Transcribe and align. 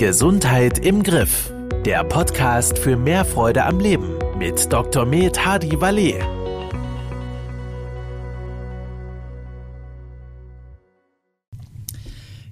Gesundheit 0.00 0.78
im 0.78 1.02
Griff. 1.02 1.52
Der 1.84 2.02
Podcast 2.04 2.78
für 2.78 2.96
mehr 2.96 3.22
Freude 3.22 3.66
am 3.66 3.80
Leben 3.80 4.14
mit 4.38 4.72
Dr. 4.72 5.04
Med 5.04 5.44
Hadi 5.44 5.78
Valet. 5.78 6.14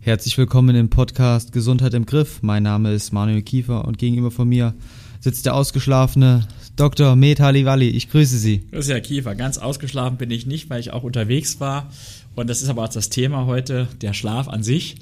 Herzlich 0.00 0.36
willkommen 0.36 0.76
im 0.76 0.90
Podcast 0.90 1.52
Gesundheit 1.52 1.94
im 1.94 2.04
Griff. 2.04 2.42
Mein 2.42 2.64
Name 2.64 2.92
ist 2.92 3.14
Manuel 3.14 3.40
Kiefer 3.40 3.86
und 3.86 3.96
gegenüber 3.96 4.30
von 4.30 4.46
mir 4.46 4.74
sitzt 5.20 5.46
der 5.46 5.54
ausgeschlafene 5.54 6.46
Dr. 6.76 7.16
Med 7.16 7.40
Hadi 7.40 7.64
Valet. 7.64 7.94
Ich 7.94 8.10
grüße 8.10 8.36
Sie. 8.36 8.66
Ist 8.72 8.90
ja 8.90 9.00
Kiefer. 9.00 9.34
Ganz 9.34 9.56
ausgeschlafen 9.56 10.18
bin 10.18 10.30
ich 10.30 10.44
nicht, 10.44 10.68
weil 10.68 10.80
ich 10.80 10.92
auch 10.92 11.02
unterwegs 11.02 11.60
war. 11.60 11.90
Und 12.36 12.50
das 12.50 12.60
ist 12.60 12.68
aber 12.68 12.84
auch 12.84 12.88
das 12.90 13.08
Thema 13.08 13.46
heute, 13.46 13.88
der 14.02 14.12
Schlaf 14.12 14.48
an 14.48 14.62
sich 14.62 14.96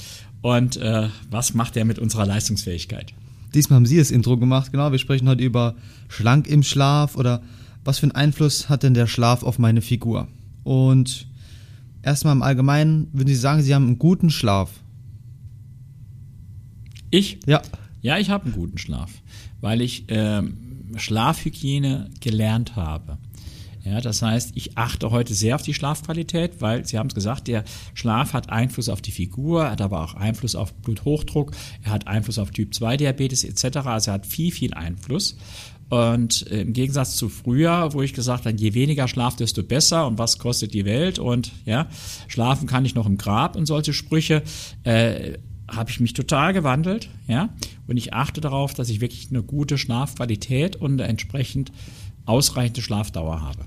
und 0.46 0.76
äh, 0.76 1.08
was 1.28 1.54
macht 1.54 1.76
er 1.76 1.84
mit 1.84 1.98
unserer 1.98 2.24
Leistungsfähigkeit. 2.24 3.12
Diesmal 3.52 3.78
haben 3.78 3.86
Sie 3.86 3.96
das 3.96 4.12
Intro 4.12 4.36
gemacht, 4.36 4.70
genau. 4.70 4.92
Wir 4.92 5.00
sprechen 5.00 5.28
heute 5.28 5.42
über 5.42 5.74
schlank 6.06 6.46
im 6.46 6.62
Schlaf 6.62 7.16
oder 7.16 7.42
was 7.82 7.98
für 7.98 8.04
einen 8.04 8.12
Einfluss 8.12 8.68
hat 8.68 8.84
denn 8.84 8.94
der 8.94 9.08
Schlaf 9.08 9.42
auf 9.42 9.58
meine 9.58 9.82
Figur? 9.82 10.28
Und 10.62 11.26
erstmal 12.00 12.32
im 12.32 12.42
Allgemeinen, 12.42 13.08
würden 13.12 13.26
Sie 13.26 13.34
sagen, 13.34 13.60
Sie 13.60 13.74
haben 13.74 13.88
einen 13.88 13.98
guten 13.98 14.30
Schlaf? 14.30 14.70
Ich? 17.10 17.40
Ja. 17.46 17.60
Ja, 18.00 18.18
ich 18.18 18.30
habe 18.30 18.44
einen 18.44 18.54
guten 18.54 18.78
Schlaf, 18.78 19.10
weil 19.60 19.80
ich 19.80 20.08
äh, 20.10 20.42
Schlafhygiene 20.96 22.08
gelernt 22.20 22.76
habe. 22.76 23.18
Ja, 23.86 24.00
das 24.00 24.20
heißt, 24.20 24.50
ich 24.56 24.76
achte 24.76 25.12
heute 25.12 25.32
sehr 25.32 25.54
auf 25.54 25.62
die 25.62 25.72
Schlafqualität, 25.72 26.60
weil 26.60 26.84
Sie 26.84 26.98
haben 26.98 27.06
es 27.06 27.14
gesagt, 27.14 27.46
der 27.46 27.62
Schlaf 27.94 28.32
hat 28.32 28.50
Einfluss 28.50 28.88
auf 28.88 29.00
die 29.00 29.12
Figur, 29.12 29.70
hat 29.70 29.80
aber 29.80 30.02
auch 30.02 30.14
Einfluss 30.14 30.56
auf 30.56 30.74
Bluthochdruck, 30.74 31.52
er 31.84 31.92
hat 31.92 32.08
Einfluss 32.08 32.40
auf 32.40 32.50
Typ 32.50 32.74
2 32.74 32.96
Diabetes 32.96 33.44
etc. 33.44 33.76
Also 33.86 34.10
er 34.10 34.14
hat 34.14 34.26
viel, 34.26 34.50
viel 34.50 34.74
Einfluss. 34.74 35.36
Und 35.88 36.50
äh, 36.50 36.62
im 36.62 36.72
Gegensatz 36.72 37.14
zu 37.14 37.28
früher, 37.28 37.92
wo 37.92 38.02
ich 38.02 38.12
gesagt 38.12 38.44
habe, 38.44 38.56
je 38.56 38.74
weniger 38.74 39.06
Schlaf, 39.06 39.36
desto 39.36 39.62
besser 39.62 40.08
und 40.08 40.18
was 40.18 40.40
kostet 40.40 40.74
die 40.74 40.84
Welt 40.84 41.20
und 41.20 41.52
ja, 41.64 41.86
schlafen 42.26 42.66
kann 42.66 42.84
ich 42.84 42.96
noch 42.96 43.06
im 43.06 43.18
Grab 43.18 43.54
und 43.54 43.66
solche 43.66 43.92
Sprüche, 43.92 44.42
äh, 44.82 45.34
habe 45.68 45.90
ich 45.90 46.00
mich 46.00 46.12
total 46.12 46.52
gewandelt, 46.52 47.08
ja, 47.28 47.50
und 47.86 47.96
ich 47.96 48.14
achte 48.14 48.40
darauf, 48.40 48.74
dass 48.74 48.88
ich 48.88 49.00
wirklich 49.00 49.28
eine 49.30 49.44
gute 49.44 49.78
Schlafqualität 49.78 50.74
und 50.74 50.98
entsprechend 50.98 51.70
ausreichende 52.24 52.82
Schlafdauer 52.82 53.40
habe 53.40 53.64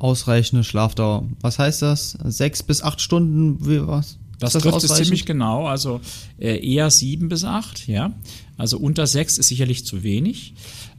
ausreichende 0.00 0.64
Schlafdauer. 0.64 1.28
Was 1.40 1.58
heißt 1.58 1.82
das? 1.82 2.18
Sechs 2.24 2.62
bis 2.62 2.82
acht 2.82 3.00
Stunden? 3.00 3.64
Wie, 3.66 3.86
was? 3.86 4.18
Das, 4.40 4.54
das 4.54 4.62
trifft 4.62 4.82
es 4.82 4.94
ziemlich 4.94 5.26
genau. 5.26 5.66
Also 5.66 6.00
äh, 6.38 6.66
eher 6.66 6.90
sieben 6.90 7.28
bis 7.28 7.44
acht, 7.44 7.86
ja. 7.86 8.12
Also 8.56 8.78
unter 8.78 9.06
sechs 9.06 9.38
ist 9.38 9.48
sicherlich 9.48 9.84
zu 9.84 10.02
wenig. 10.02 10.54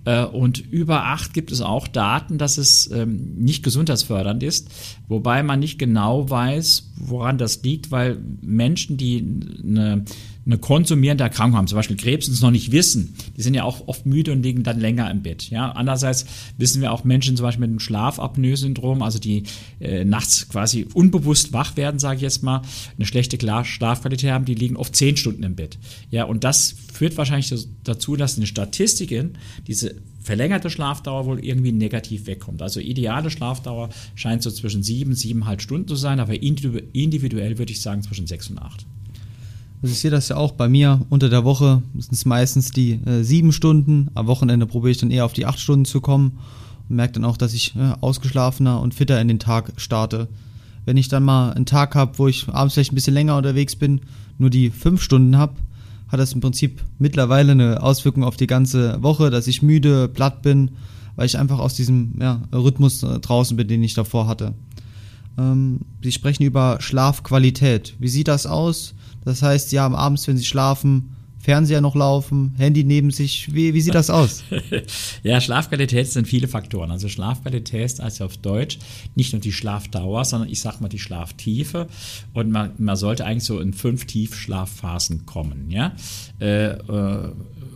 Äh, 0.05 0.25
und 0.25 0.59
über 0.59 1.05
acht 1.05 1.33
gibt 1.33 1.51
es 1.51 1.61
auch 1.61 1.87
Daten, 1.87 2.37
dass 2.37 2.57
es 2.57 2.89
ähm, 2.91 3.35
nicht 3.37 3.63
gesundheitsfördernd 3.63 4.43
ist, 4.43 4.69
wobei 5.11 5.43
man 5.43 5.59
nicht 5.59 5.77
genau 5.77 6.29
weiß, 6.29 6.91
woran 6.95 7.37
das 7.37 7.61
liegt, 7.63 7.91
weil 7.91 8.17
Menschen, 8.41 8.97
die 8.97 9.23
eine 9.61 10.05
eine 10.45 10.57
konsumierende 10.57 11.23
Erkrankung 11.23 11.57
haben, 11.57 11.67
zum 11.67 11.75
Beispiel 11.75 11.97
Krebs 11.97 12.27
und 12.27 12.33
es 12.33 12.41
noch 12.41 12.51
nicht 12.51 12.71
wissen, 12.71 13.15
die 13.37 13.43
sind 13.43 13.53
ja 13.53 13.63
auch 13.63 13.87
oft 13.87 14.05
müde 14.07 14.31
und 14.31 14.41
liegen 14.41 14.63
dann 14.63 14.79
länger 14.79 15.09
im 15.11 15.21
Bett. 15.21 15.49
Ja, 15.51 15.71
andererseits 15.71 16.25
wissen 16.57 16.81
wir 16.81 16.91
auch 16.91 17.03
Menschen 17.03 17.37
zum 17.37 17.43
Beispiel 17.43 17.61
mit 17.61 17.69
einem 17.69 17.79
Schlafapnoe-Syndrom, 17.79 19.03
also 19.03 19.19
die 19.19 19.43
äh, 19.79 20.03
nachts 20.03 20.49
quasi 20.49 20.87
unbewusst 20.93 21.53
wach 21.53 21.77
werden, 21.77 21.99
sage 21.99 22.15
ich 22.17 22.21
jetzt 22.23 22.41
mal, 22.41 22.63
eine 22.97 23.05
schlechte 23.05 23.37
Schlafqualität 23.63 24.31
haben, 24.31 24.45
die 24.45 24.55
liegen 24.55 24.77
oft 24.77 24.95
zehn 24.95 25.15
Stunden 25.15 25.43
im 25.43 25.55
Bett. 25.55 25.77
Ja, 26.09 26.23
und 26.23 26.43
das 26.43 26.73
führt 26.91 27.17
wahrscheinlich 27.17 27.53
dazu, 27.83 28.15
dass 28.15 28.37
in 28.37 28.47
Statistiken 28.47 29.37
diese 29.67 29.95
verlängerte 30.31 30.69
Schlafdauer 30.69 31.25
wohl 31.25 31.43
irgendwie 31.43 31.73
negativ 31.73 32.25
wegkommt. 32.25 32.61
Also 32.61 32.79
ideale 32.79 33.29
Schlafdauer 33.29 33.89
scheint 34.15 34.41
so 34.41 34.49
zwischen 34.49 34.81
sieben, 34.81 35.13
siebeneinhalb 35.13 35.61
Stunden 35.61 35.89
zu 35.89 35.97
sein, 35.97 36.21
aber 36.21 36.41
individuell 36.41 37.57
würde 37.57 37.73
ich 37.73 37.81
sagen 37.81 38.01
zwischen 38.01 38.27
sechs 38.27 38.49
und 38.49 38.57
acht. 38.57 38.85
Also 39.81 39.91
ich 39.91 39.99
sehe 39.99 40.09
das 40.09 40.29
ja 40.29 40.37
auch 40.37 40.53
bei 40.53 40.69
mir. 40.69 41.05
Unter 41.09 41.27
der 41.27 41.43
Woche 41.43 41.81
sind 41.97 42.13
es 42.13 42.23
meistens 42.23 42.71
die 42.71 42.93
äh, 43.05 43.23
sieben 43.23 43.51
Stunden. 43.51 44.09
Am 44.13 44.27
Wochenende 44.27 44.65
probiere 44.67 44.91
ich 44.91 44.99
dann 44.99 45.11
eher 45.11 45.25
auf 45.25 45.33
die 45.33 45.45
acht 45.45 45.59
Stunden 45.59 45.83
zu 45.83 45.99
kommen 45.99 46.39
und 46.87 46.95
merke 46.95 47.15
dann 47.15 47.25
auch, 47.25 47.35
dass 47.35 47.53
ich 47.53 47.75
äh, 47.75 47.91
ausgeschlafener 47.99 48.79
und 48.79 48.93
fitter 48.93 49.19
in 49.19 49.27
den 49.27 49.39
Tag 49.39 49.73
starte. 49.75 50.29
Wenn 50.85 50.95
ich 50.95 51.09
dann 51.09 51.23
mal 51.23 51.51
einen 51.51 51.65
Tag 51.65 51.93
habe, 51.93 52.17
wo 52.19 52.29
ich 52.29 52.47
abends 52.47 52.75
vielleicht 52.75 52.93
ein 52.93 52.95
bisschen 52.95 53.15
länger 53.15 53.35
unterwegs 53.35 53.75
bin, 53.75 53.99
nur 54.37 54.49
die 54.49 54.69
fünf 54.69 55.03
Stunden 55.03 55.35
habe, 55.35 55.55
hat 56.11 56.19
das 56.19 56.33
im 56.33 56.41
Prinzip 56.41 56.83
mittlerweile 56.99 57.53
eine 57.53 57.81
Auswirkung 57.81 58.23
auf 58.23 58.35
die 58.35 58.47
ganze 58.47 59.01
Woche, 59.01 59.29
dass 59.29 59.47
ich 59.47 59.61
müde, 59.61 60.09
platt 60.09 60.41
bin, 60.41 60.71
weil 61.15 61.25
ich 61.25 61.37
einfach 61.37 61.59
aus 61.59 61.73
diesem 61.73 62.13
ja, 62.19 62.41
Rhythmus 62.53 63.01
äh, 63.03 63.19
draußen 63.19 63.55
bin, 63.55 63.67
den 63.67 63.83
ich 63.83 63.93
davor 63.93 64.27
hatte. 64.27 64.53
Ähm, 65.37 65.79
Sie 66.03 66.11
sprechen 66.11 66.43
über 66.43 66.77
Schlafqualität. 66.81 67.95
Wie 67.99 68.09
sieht 68.09 68.27
das 68.27 68.45
aus? 68.45 68.93
Das 69.23 69.41
heißt, 69.41 69.69
Sie 69.69 69.79
haben 69.79 69.95
abends, 69.95 70.27
wenn 70.27 70.37
Sie 70.37 70.45
schlafen, 70.45 71.15
Fernseher 71.41 71.81
noch 71.81 71.95
laufen, 71.95 72.53
Handy 72.57 72.83
neben 72.83 73.11
sich. 73.11 73.53
Wie, 73.53 73.73
wie 73.73 73.81
sieht 73.81 73.95
das 73.95 74.09
aus? 74.09 74.43
ja, 75.23 75.41
Schlafqualität 75.41 76.07
sind 76.07 76.27
viele 76.27 76.47
Faktoren. 76.47 76.91
Also 76.91 77.09
Schlafqualität 77.09 77.85
ist 77.85 78.01
also 78.01 78.25
auf 78.25 78.37
Deutsch 78.37 78.79
nicht 79.15 79.33
nur 79.33 79.41
die 79.41 79.51
Schlafdauer, 79.51 80.23
sondern 80.25 80.49
ich 80.49 80.61
sag 80.61 80.81
mal 80.81 80.89
die 80.89 80.99
Schlaftiefe. 80.99 81.87
Und 82.33 82.51
man, 82.51 82.71
man 82.77 82.95
sollte 82.95 83.25
eigentlich 83.25 83.45
so 83.45 83.59
in 83.59 83.73
fünf 83.73 84.05
Tiefschlafphasen 84.05 85.25
kommen. 85.25 85.71
Ja? 85.71 85.93
Äh, 86.39 86.73
äh, 86.73 87.31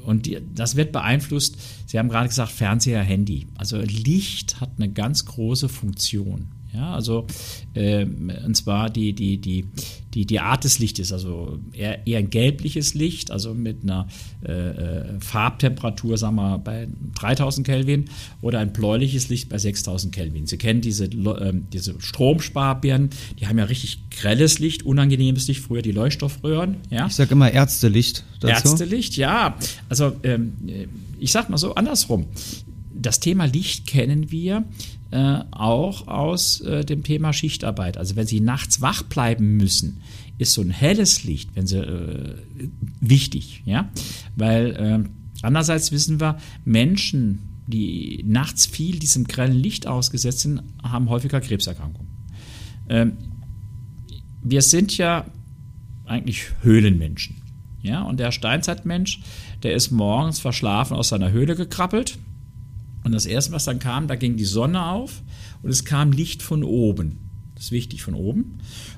und 0.05 0.29
das 0.53 0.75
wird 0.75 0.91
beeinflusst, 0.91 1.57
Sie 1.87 1.99
haben 1.99 2.09
gerade 2.09 2.27
gesagt, 2.27 2.51
Fernseher, 2.51 3.01
Handy. 3.01 3.47
Also 3.57 3.77
Licht 3.77 4.59
hat 4.59 4.71
eine 4.77 4.91
ganz 4.91 5.25
große 5.25 5.69
Funktion. 5.69 6.49
Ja, 6.75 6.93
also 6.93 7.25
äh, 7.73 8.05
und 8.05 8.55
zwar 8.55 8.89
die, 8.89 9.13
die, 9.13 9.37
die, 9.37 9.65
die, 10.13 10.25
die 10.25 10.39
Art 10.39 10.63
des 10.63 10.79
Lichtes, 10.79 11.13
also 11.13 11.59
eher, 11.73 12.05
eher 12.05 12.19
ein 12.19 12.29
gelbliches 12.29 12.93
Licht, 12.93 13.31
also 13.31 13.53
mit 13.53 13.83
einer 13.83 14.07
äh, 14.45 14.51
äh 14.51 15.19
Farbtemperatur, 15.19 16.17
sagen 16.17 16.35
wir 16.35 16.57
bei 16.57 16.87
3000 17.19 17.65
Kelvin 17.65 18.05
oder 18.41 18.59
ein 18.59 18.73
bläuliches 18.73 19.29
Licht 19.29 19.49
bei 19.49 19.57
6000 19.57 20.13
Kelvin. 20.13 20.47
Sie 20.47 20.57
kennen 20.57 20.81
diese, 20.81 21.05
äh, 21.05 21.53
diese 21.71 21.95
Stromsparbirnen, 21.99 23.09
die 23.39 23.47
haben 23.47 23.57
ja 23.57 23.65
richtig 23.65 24.09
grelles 24.09 24.59
Licht, 24.59 24.83
unangenehmes 24.83 25.47
Licht, 25.47 25.61
früher 25.61 25.81
die 25.81 25.91
Leuchtstoffröhren. 25.91 26.77
Ja? 26.89 27.07
Ich 27.07 27.15
sage 27.15 27.31
immer 27.31 27.51
Ärztelicht 27.51 28.23
dazu. 28.39 28.69
Ärztelicht, 28.69 29.15
ja. 29.17 29.57
Also 29.89 30.13
ähm, 30.23 30.53
ich 31.19 31.31
sag 31.31 31.49
mal 31.49 31.57
so 31.57 31.75
andersrum. 31.75 32.25
Das 32.97 33.19
Thema 33.19 33.45
Licht 33.45 33.87
kennen 33.87 34.31
wir 34.31 34.63
äh, 35.11 35.39
auch 35.51 36.07
aus 36.07 36.61
äh, 36.61 36.85
dem 36.85 37.03
Thema 37.03 37.33
Schichtarbeit. 37.33 37.97
Also 37.97 38.15
wenn 38.15 38.27
Sie 38.27 38.39
nachts 38.39 38.81
wach 38.81 39.03
bleiben 39.03 39.57
müssen, 39.57 40.01
ist 40.37 40.53
so 40.53 40.61
ein 40.61 40.71
helles 40.71 41.23
Licht, 41.23 41.51
wenn 41.55 41.67
Sie 41.67 41.77
äh, 41.77 42.35
wichtig, 42.99 43.61
ja, 43.65 43.89
weil 44.35 44.75
äh, 44.75 45.09
andererseits 45.41 45.91
wissen 45.91 46.19
wir, 46.19 46.37
Menschen, 46.63 47.49
die 47.67 48.23
nachts 48.27 48.65
viel 48.65 48.99
diesem 48.99 49.25
grellen 49.25 49.57
Licht 49.57 49.87
ausgesetzt 49.87 50.41
sind, 50.41 50.61
haben 50.83 51.09
häufiger 51.09 51.41
Krebserkrankungen. 51.41 52.11
Ähm, 52.89 53.13
wir 54.43 54.61
sind 54.61 54.97
ja 54.97 55.25
eigentlich 56.05 56.47
Höhlenmenschen. 56.61 57.41
Ja, 57.81 58.01
und 58.01 58.19
der 58.19 58.31
Steinzeitmensch, 58.31 59.21
der 59.61 59.75
ist 59.75 59.91
morgens 59.91 60.39
verschlafen 60.39 60.95
aus 60.97 61.09
seiner 61.09 61.31
Höhle 61.31 61.55
gekrabbelt 61.55 62.17
und 63.05 63.11
das 63.11 63.27
erste, 63.27 63.51
was 63.51 63.65
dann 63.65 63.79
kam, 63.79 64.07
da 64.07 64.15
ging 64.15 64.35
die 64.35 64.45
Sonne 64.45 64.83
auf 64.87 65.21
und 65.61 65.69
es 65.69 65.85
kam 65.85 66.11
Licht 66.11 66.41
von 66.41 66.63
oben. 66.63 67.19
Das 67.53 67.65
ist 67.65 67.71
wichtig 67.71 68.01
von 68.01 68.15
oben. 68.15 68.57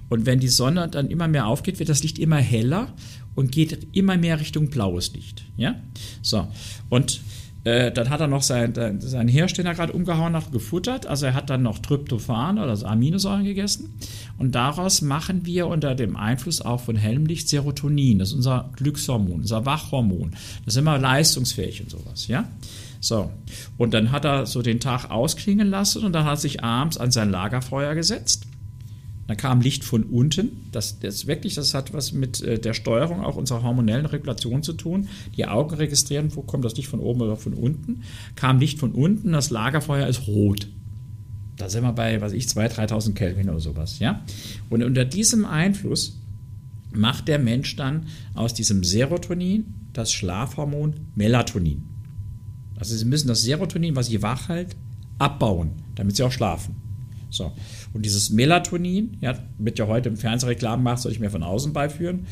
Und 0.10 0.26
wenn 0.26 0.40
die 0.40 0.48
Sonne 0.48 0.88
dann 0.88 1.10
immer 1.10 1.28
mehr 1.28 1.46
aufgeht, 1.46 1.78
wird 1.78 1.90
das 1.90 2.02
Licht 2.02 2.18
immer 2.18 2.38
heller 2.38 2.94
und 3.36 3.52
geht 3.52 3.96
immer 3.96 4.18
mehr 4.18 4.40
Richtung 4.40 4.70
blaues 4.70 5.14
Licht. 5.14 5.44
Ja? 5.58 5.76
So. 6.22 6.48
Und 6.90 7.22
äh, 7.66 7.92
dann 7.92 8.10
hat 8.10 8.22
er 8.22 8.28
noch 8.28 8.44
sein, 8.44 8.74
seinen 9.02 9.28
Hirsch, 9.28 9.54
den 9.54 9.66
er 9.66 9.76
gerade 9.76 9.92
umgehauen 9.92 10.36
hat, 10.36 10.54
gefuttert. 10.54 11.06
Also 11.06 11.26
er 11.26 11.34
hat 11.34 11.50
dann 11.50 11.64
noch 11.64 11.80
Tryptophan 11.80 12.58
oder 12.58 12.70
also 12.70 12.86
Aminosäuren 12.86 13.44
gegessen. 13.44 13.94
Und 14.38 14.56
daraus 14.56 15.02
machen 15.02 15.46
wir 15.46 15.68
unter 15.68 15.94
dem 15.94 16.16
Einfluss 16.16 16.62
auch 16.62 16.80
von 16.80 16.96
hellem 16.96 17.26
Licht 17.26 17.50
Serotonin. 17.50 18.20
Das 18.20 18.30
ist 18.30 18.36
unser 18.36 18.72
Glückshormon, 18.78 19.42
unser 19.42 19.66
Wachhormon. 19.66 20.32
Das 20.64 20.76
ist 20.76 20.80
immer 20.80 20.98
leistungsfähig 20.98 21.82
und 21.82 21.90
sowas. 21.90 22.28
Ja? 22.28 22.50
So. 23.00 23.32
Und 23.78 23.94
dann 23.94 24.12
hat 24.12 24.26
er 24.26 24.46
so 24.46 24.62
den 24.62 24.80
Tag 24.80 25.10
ausklingen 25.10 25.70
lassen 25.70 26.04
und 26.04 26.14
dann 26.14 26.26
hat 26.26 26.34
er 26.34 26.38
sich 26.38 26.64
abends 26.64 26.98
an 26.98 27.12
sein 27.12 27.30
Lagerfeuer 27.30 27.96
gesetzt. 27.96 28.48
Da 29.28 29.36
kam 29.36 29.60
Licht 29.60 29.84
von 29.84 30.04
unten. 30.04 30.70
Das, 30.72 31.00
das 31.00 31.28
wirklich, 31.28 31.56
das 31.56 31.74
hat 31.74 31.94
was 31.94 32.14
mit 32.14 32.42
äh, 32.42 32.60
der 32.60 32.74
Steuerung 32.74 33.22
auch 33.22 33.36
unserer 33.36 33.62
hormonellen 33.62 34.06
Regulation 34.06 34.64
zu 34.64 34.74
tun. 34.74 35.10
Die 35.36 35.46
Augen 35.46 35.76
registrieren, 35.76 36.34
wo 36.36 36.42
kommt 36.42 36.64
das 36.64 36.78
Licht 36.78 36.88
von 36.88 37.02
oben 37.02 37.22
oder 37.22 37.36
von 37.36 37.54
unten. 37.54 38.04
Kam 38.36 38.60
Licht 38.60 38.80
von 38.80 38.94
unten, 38.94 39.34
das 39.34 39.50
Lagerfeuer 39.50 40.08
ist 40.08 40.28
rot. 40.28 40.70
Da 41.58 41.70
sind 41.70 41.84
wir 41.84 41.92
bei, 41.92 42.22
was 42.22 42.32
ich, 42.32 42.46
2.000, 42.46 42.90
3.000 42.90 43.14
Kelvin 43.16 43.50
oder 43.50 43.60
sowas, 43.60 44.00
ja. 44.00 44.24
Und 44.70 44.84
unter 44.84 45.04
diesem 45.04 45.44
Einfluss 45.44 46.18
macht 46.94 47.28
der 47.28 47.40
Mensch 47.40 47.76
dann 47.76 48.06
aus 48.34 48.54
diesem 48.54 48.84
Serotonin 48.84 49.74
das 49.92 50.14
Schlafhormon 50.14 50.94
Melatonin. 51.16 51.84
Also 52.80 52.96
sie 52.96 53.06
müssen 53.06 53.28
das 53.28 53.42
Serotonin, 53.42 53.96
was 53.96 54.08
sie 54.08 54.22
wach 54.22 54.50
hält, 54.50 54.76
abbauen, 55.20 55.72
damit 55.96 56.16
sie 56.16 56.24
auch 56.24 56.32
schlafen. 56.32 56.76
So. 57.30 57.52
Und 57.94 58.06
dieses 58.06 58.30
Melatonin, 58.30 59.18
ja, 59.22 59.38
wird 59.58 59.80
ja 59.80 59.88
heute 59.88 60.10
im 60.10 60.18
Fernsehreklamen 60.18 60.84
gemacht, 60.84 61.02
soll 61.02 61.12
ich 61.12 61.20
mir 61.20 61.30
von 61.30 61.44
außen 61.44 61.74
beiführen, 61.74 62.28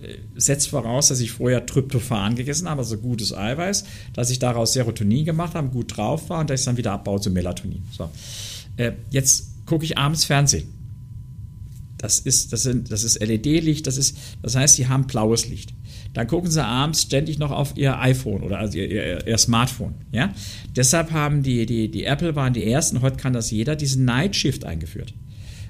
äh, 0.00 0.18
setzt 0.36 0.68
voraus, 0.68 1.08
dass 1.08 1.20
ich 1.20 1.32
vorher 1.32 1.66
Tryptophan 1.66 2.36
gegessen 2.36 2.68
habe, 2.68 2.80
also 2.80 2.98
gutes 2.98 3.34
Eiweiß, 3.34 3.84
dass 4.12 4.30
ich 4.30 4.38
daraus 4.38 4.72
Serotonin 4.72 5.24
gemacht 5.24 5.54
habe, 5.54 5.68
gut 5.68 5.96
drauf 5.96 6.28
war 6.30 6.40
und 6.40 6.50
dass 6.50 6.60
ich 6.60 6.66
dann 6.66 6.76
wieder 6.76 6.92
abbaue 6.92 7.20
zu 7.20 7.30
Melatonin. 7.30 7.82
So. 7.90 8.10
Äh, 8.76 8.92
jetzt 9.10 9.66
gucke 9.66 9.84
ich 9.84 9.98
abends 9.98 10.24
Fernsehen. 10.24 10.68
Das 11.98 12.18
ist, 12.20 12.52
das 12.52 12.62
sind, 12.62 12.92
das 12.92 13.04
ist 13.04 13.20
LED-Licht, 13.20 13.86
das 13.86 13.96
ist, 13.96 14.16
das 14.42 14.54
heißt, 14.54 14.76
sie 14.76 14.86
haben 14.86 15.06
blaues 15.06 15.48
Licht. 15.48 15.72
Dann 16.16 16.28
gucken 16.28 16.50
sie 16.50 16.64
abends 16.64 17.02
ständig 17.02 17.38
noch 17.38 17.50
auf 17.50 17.76
ihr 17.76 18.00
iPhone 18.00 18.42
oder 18.42 18.58
also 18.58 18.78
ihr, 18.78 18.90
ihr, 18.90 19.26
ihr, 19.26 19.36
Smartphone. 19.36 19.96
Ja? 20.12 20.32
Deshalb 20.74 21.10
haben 21.10 21.42
die, 21.42 21.66
die, 21.66 21.90
die 21.90 22.04
Apple 22.04 22.34
waren 22.34 22.54
die 22.54 22.64
ersten, 22.64 23.02
heute 23.02 23.18
kann 23.18 23.34
das 23.34 23.50
jeder, 23.50 23.76
diesen 23.76 24.06
Night 24.06 24.34
Shift 24.34 24.64
eingeführt. 24.64 25.12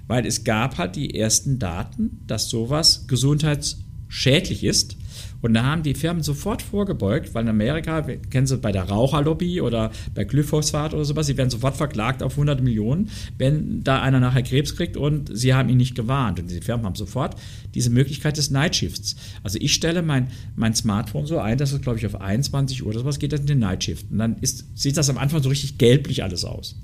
Weil 0.07 0.25
es 0.25 0.45
gab 0.45 0.79
halt 0.79 0.95
die 0.95 1.19
ersten 1.19 1.59
Daten, 1.59 2.23
dass 2.29 2.49
sowas 2.49 3.09
gesundheitsschädlich 3.09 4.63
ist 4.63 4.96
und 5.43 5.55
da 5.55 5.65
haben 5.65 5.83
die 5.83 5.95
Firmen 5.95 6.23
sofort 6.23 6.63
vorgebeugt, 6.63 7.35
weil 7.35 7.43
in 7.45 7.49
Amerika, 7.49 8.03
kennen 8.03 8.47
Sie 8.47 8.57
bei 8.57 8.73
der 8.73 8.85
Raucherlobby 8.85 9.61
oder 9.61 9.91
bei 10.15 10.25
Glyphosat 10.25 10.95
oder 10.95 11.05
sowas, 11.05 11.27
sie 11.27 11.37
werden 11.37 11.51
sofort 11.51 11.77
verklagt 11.77 12.23
auf 12.23 12.33
100 12.33 12.63
Millionen, 12.63 13.11
wenn 13.39 13.83
da 13.85 14.01
einer 14.01 14.21
nachher 14.21 14.43
Krebs 14.43 14.77
kriegt 14.77 14.97
und 14.97 15.37
sie 15.37 15.55
haben 15.55 15.69
ihn 15.69 15.77
nicht 15.77 15.95
gewarnt. 15.95 16.41
Und 16.41 16.51
die 16.51 16.61
Firmen 16.61 16.87
haben 16.87 16.95
sofort 16.95 17.37
diese 17.75 17.91
Möglichkeit 17.91 18.37
des 18.37 18.51
Nightshifts. 18.51 19.17
Also 19.43 19.59
ich 19.61 19.75
stelle 19.75 20.03
mein, 20.03 20.29
mein 20.55 20.75
Smartphone 20.75 21.27
so 21.27 21.39
ein, 21.39 21.59
dass 21.59 21.73
es, 21.73 21.81
glaube 21.81 21.99
ich, 21.99 22.07
auf 22.07 22.21
21 22.21 22.83
Uhr 22.83 22.89
oder 22.89 23.01
sowas 23.01 23.19
geht 23.19 23.33
das 23.33 23.41
in 23.41 23.47
den 23.47 23.59
Nightshift. 23.59 24.11
Und 24.11 24.19
dann 24.19 24.37
ist, 24.41 24.65
sieht 24.75 24.97
das 24.97 25.11
am 25.11 25.19
Anfang 25.19 25.43
so 25.43 25.49
richtig 25.49 25.79
gelblich 25.79 26.23
alles 26.23 26.45
aus. 26.45 26.77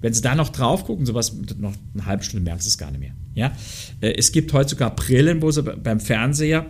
Wenn 0.00 0.12
Sie 0.12 0.20
da 0.20 0.34
noch 0.34 0.50
drauf 0.50 0.84
gucken, 0.84 1.06
sowas, 1.06 1.34
noch 1.58 1.72
eine 1.94 2.04
halbe 2.06 2.24
Stunde 2.24 2.44
merken 2.44 2.60
Sie 2.60 2.68
es 2.68 2.76
gar 2.76 2.90
nicht 2.90 3.00
mehr. 3.00 3.14
Ja? 3.34 3.52
Äh, 4.00 4.12
es 4.18 4.32
gibt 4.32 4.52
heute 4.52 4.70
sogar 4.70 4.94
Brillen, 4.94 5.40
wo 5.40 5.50
Sie 5.50 5.62
beim 5.62 6.00
Fernseher 6.00 6.66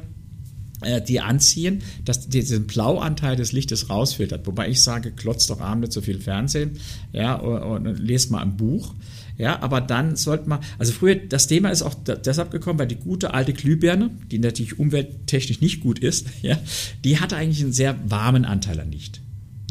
die 1.01 1.21
anziehen, 1.21 1.83
dass 2.05 2.29
diesen 2.29 2.67
Blauanteil 2.67 3.37
des 3.37 3.53
Lichtes 3.53 3.91
rausfiltert. 3.91 4.47
Wobei 4.47 4.69
ich 4.69 4.83
sage, 4.83 5.13
klotzt 5.13 5.51
doch 5.51 5.61
abends 5.61 5.89
nicht 5.89 5.93
so 5.93 6.01
viel 6.01 6.21
Fernsehen, 6.21 6.79
ja, 7.13 7.35
und, 7.35 7.87
und 7.87 7.99
lest 7.99 8.31
mal 8.31 8.43
ein 8.43 8.57
Buch. 8.57 8.95
Ja, 9.37 9.61
aber 9.63 9.81
dann 9.81 10.15
sollte 10.15 10.49
man, 10.49 10.61
also 10.79 10.93
früher, 10.93 11.17
das 11.17 11.49
Thema 11.49 11.71
ist 11.71 11.83
auch 11.83 11.95
deshalb 11.95 12.53
gekommen, 12.53 12.79
weil 12.79 12.87
die 12.87 12.95
gute 12.95 13.35
alte 13.35 13.53
Glühbirne, 13.53 14.11
die 14.31 14.39
natürlich 14.39 14.79
umwelttechnisch 14.79 15.61
nicht 15.61 15.81
gut 15.81 15.99
ist, 15.99 16.27
ja, 16.43 16.57
die 17.03 17.19
hatte 17.19 17.37
eigentlich 17.37 17.63
einen 17.63 17.73
sehr 17.73 17.97
warmen 18.07 18.45
Anteil 18.45 18.79
an 18.79 18.93
Licht. 18.93 19.21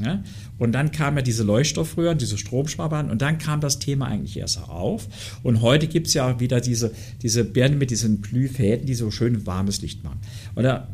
Ja? 0.03 0.23
Und 0.57 0.73
dann 0.73 0.91
kam 0.91 1.15
ja 1.15 1.21
diese 1.21 1.43
Leuchtstoffröhren, 1.43 2.17
diese 2.17 2.37
Stromsparbahn 2.37 3.09
und 3.09 3.21
dann 3.21 3.37
kam 3.37 3.61
das 3.61 3.79
Thema 3.79 4.07
eigentlich 4.07 4.37
erst 4.37 4.61
auf. 4.61 5.07
Und 5.43 5.61
heute 5.61 5.87
gibt 5.87 6.07
es 6.07 6.13
ja 6.13 6.39
wieder 6.39 6.61
diese, 6.61 6.91
diese 7.21 7.43
Birnen 7.43 7.77
mit 7.77 7.91
diesen 7.91 8.21
Glühfäden, 8.21 8.85
die 8.85 8.95
so 8.95 9.11
schön 9.11 9.45
warmes 9.45 9.81
Licht 9.81 10.03
machen. 10.03 10.19
Oder 10.55 10.87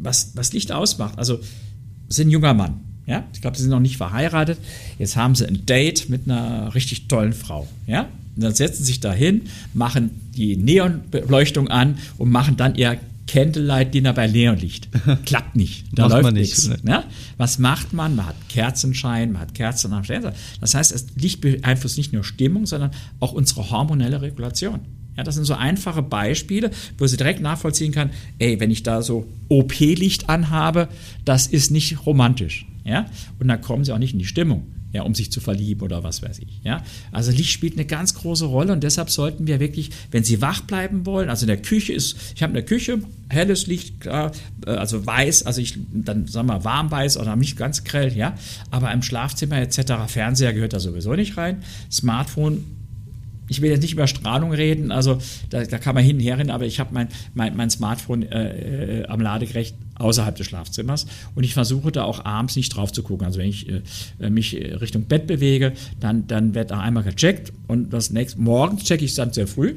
was, 0.00 0.32
was 0.34 0.52
Licht 0.52 0.72
ausmacht, 0.72 1.18
also 1.18 1.40
sind 2.08 2.30
junger 2.30 2.54
Mann. 2.54 2.80
Ja, 3.06 3.24
ich 3.34 3.42
glaube, 3.42 3.56
sie 3.56 3.62
sind 3.62 3.70
noch 3.70 3.80
nicht 3.80 3.98
verheiratet. 3.98 4.58
Jetzt 4.98 5.16
haben 5.16 5.34
sie 5.34 5.46
ein 5.46 5.66
Date 5.66 6.08
mit 6.08 6.22
einer 6.24 6.74
richtig 6.74 7.06
tollen 7.06 7.34
Frau. 7.34 7.68
Ja, 7.86 8.08
und 8.36 8.42
dann 8.42 8.54
setzen 8.54 8.78
sie 8.78 8.92
sich 8.92 9.00
dahin, 9.00 9.42
machen 9.74 10.10
die 10.34 10.56
Neonbeleuchtung 10.56 11.68
an 11.68 11.98
und 12.16 12.30
machen 12.30 12.56
dann 12.56 12.74
ihr 12.74 12.98
Candlelight 13.26 13.94
Dinner 13.94 14.12
bei 14.12 14.26
Leonlicht. 14.26 14.88
Klappt 15.24 15.56
nicht. 15.56 15.86
Da 15.92 16.06
läuft 16.06 16.32
nichts. 16.32 16.68
Ne? 16.68 16.78
Ja? 16.84 17.04
Was 17.36 17.58
macht 17.58 17.92
man? 17.92 18.16
Man 18.16 18.26
hat 18.26 18.36
Kerzenschein, 18.48 19.32
man 19.32 19.42
hat 19.42 19.54
Kerzen 19.54 19.92
am 19.92 20.04
Fernseher. 20.04 20.34
Das 20.60 20.74
heißt, 20.74 20.92
das 20.92 21.06
Licht 21.16 21.40
beeinflusst 21.40 21.96
nicht 21.96 22.12
nur 22.12 22.24
Stimmung, 22.24 22.66
sondern 22.66 22.90
auch 23.20 23.32
unsere 23.32 23.70
hormonelle 23.70 24.20
Regulation. 24.20 24.80
Ja, 25.16 25.22
das 25.22 25.36
sind 25.36 25.44
so 25.44 25.54
einfache 25.54 26.02
Beispiele, 26.02 26.70
wo 26.98 27.06
sie 27.06 27.16
direkt 27.16 27.40
nachvollziehen 27.40 27.92
kann, 27.92 28.10
ey, 28.38 28.58
wenn 28.58 28.70
ich 28.70 28.82
da 28.82 29.00
so 29.00 29.26
OP-Licht 29.48 30.28
anhabe, 30.28 30.88
das 31.24 31.46
ist 31.46 31.70
nicht 31.70 32.04
romantisch. 32.04 32.66
Ja? 32.84 33.06
Und 33.38 33.48
dann 33.48 33.60
kommen 33.60 33.84
sie 33.84 33.92
auch 33.92 33.98
nicht 33.98 34.12
in 34.12 34.18
die 34.18 34.26
Stimmung 34.26 34.66
ja, 34.94 35.02
um 35.02 35.14
sich 35.14 35.32
zu 35.32 35.40
verlieben 35.40 35.82
oder 35.82 36.04
was 36.04 36.22
weiß 36.22 36.38
ich. 36.38 36.60
Ja? 36.62 36.82
Also 37.10 37.32
Licht 37.32 37.50
spielt 37.50 37.74
eine 37.74 37.84
ganz 37.84 38.14
große 38.14 38.44
Rolle 38.44 38.72
und 38.72 38.84
deshalb 38.84 39.10
sollten 39.10 39.48
wir 39.48 39.58
wirklich, 39.58 39.90
wenn 40.12 40.22
Sie 40.22 40.40
wach 40.40 40.60
bleiben 40.62 41.04
wollen, 41.04 41.28
also 41.28 41.42
in 41.42 41.48
der 41.48 41.60
Küche 41.60 41.92
ist, 41.92 42.16
ich 42.36 42.42
habe 42.42 42.50
in 42.50 42.54
der 42.54 42.64
Küche 42.64 43.00
helles 43.28 43.66
Licht, 43.66 44.00
klar, 44.00 44.30
äh, 44.64 44.70
also 44.70 45.04
weiß, 45.04 45.42
also 45.42 45.60
ich 45.60 45.76
dann 45.92 46.28
sagen 46.28 46.46
wir 46.46 46.62
warm 46.62 46.92
weiß 46.92 47.18
oder 47.18 47.34
nicht 47.34 47.56
ganz 47.56 47.82
grell, 47.82 48.16
ja, 48.16 48.36
aber 48.70 48.92
im 48.92 49.02
Schlafzimmer 49.02 49.58
etc. 49.58 49.94
Fernseher 50.06 50.52
gehört 50.52 50.72
da 50.72 50.78
sowieso 50.78 51.14
nicht 51.14 51.36
rein, 51.36 51.64
Smartphone 51.90 52.64
ich 53.48 53.60
will 53.60 53.70
jetzt 53.70 53.82
nicht 53.82 53.92
über 53.92 54.06
Strahlung 54.06 54.52
reden, 54.52 54.90
also 54.90 55.18
da, 55.50 55.64
da 55.64 55.78
kann 55.78 55.94
man 55.94 56.04
hin 56.04 56.16
und 56.16 56.22
her 56.22 56.38
reden, 56.38 56.50
aber 56.50 56.64
ich 56.64 56.80
habe 56.80 56.94
mein, 56.94 57.08
mein, 57.34 57.56
mein 57.56 57.70
Smartphone 57.70 58.22
äh, 58.22 59.00
äh, 59.00 59.06
am 59.06 59.20
Ladegerät 59.20 59.74
außerhalb 59.96 60.34
des 60.36 60.46
Schlafzimmers 60.46 61.06
und 61.34 61.44
ich 61.44 61.54
versuche 61.54 61.92
da 61.92 62.04
auch 62.04 62.24
abends 62.24 62.56
nicht 62.56 62.74
drauf 62.74 62.92
zu 62.92 63.02
gucken. 63.02 63.26
Also 63.26 63.38
wenn 63.38 63.48
ich 63.48 63.68
äh, 63.68 64.30
mich 64.30 64.54
Richtung 64.54 65.04
Bett 65.04 65.26
bewege, 65.26 65.72
dann, 66.00 66.26
dann 66.26 66.54
wird 66.54 66.70
da 66.70 66.80
einmal 66.80 67.04
gecheckt 67.04 67.52
und 67.68 67.92
das 67.92 68.10
nächste, 68.10 68.40
morgens 68.40 68.84
checke 68.84 69.04
ich 69.04 69.10
es 69.10 69.16
dann 69.16 69.32
sehr 69.32 69.46
früh. 69.46 69.76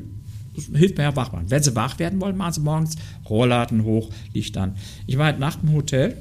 Das 0.55 0.65
hilft 0.73 0.97
mir 0.97 1.03
ja 1.03 1.15
wach 1.15 1.31
machen. 1.31 1.45
Wenn 1.49 1.61
Sie 1.61 1.75
wach 1.75 1.99
werden 1.99 2.19
wollen, 2.19 2.35
machen 2.35 2.53
Sie 2.53 2.61
morgens 2.61 2.95
Rohrladen 3.29 3.83
hoch, 3.83 4.09
Licht 4.33 4.57
an. 4.57 4.75
Ich 5.05 5.17
war 5.17 5.25
halt 5.25 5.39
nach 5.39 5.57
dem 5.57 5.71
Hotel, 5.73 6.17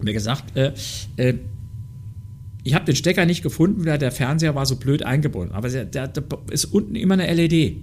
wie 0.00 0.14
gesagt, 0.14 0.56
äh, 0.56 0.72
äh, 1.16 1.34
ich 2.62 2.74
habe 2.74 2.84
den 2.84 2.96
Stecker 2.96 3.26
nicht 3.26 3.42
gefunden, 3.42 3.84
weil 3.86 3.98
der 3.98 4.12
Fernseher 4.12 4.54
war 4.54 4.66
so 4.66 4.76
blöd 4.76 5.02
eingebunden. 5.02 5.54
Aber 5.54 5.68
der 5.68 6.12
ist 6.50 6.66
unten 6.66 6.94
immer 6.94 7.14
eine 7.14 7.32
LED. 7.32 7.76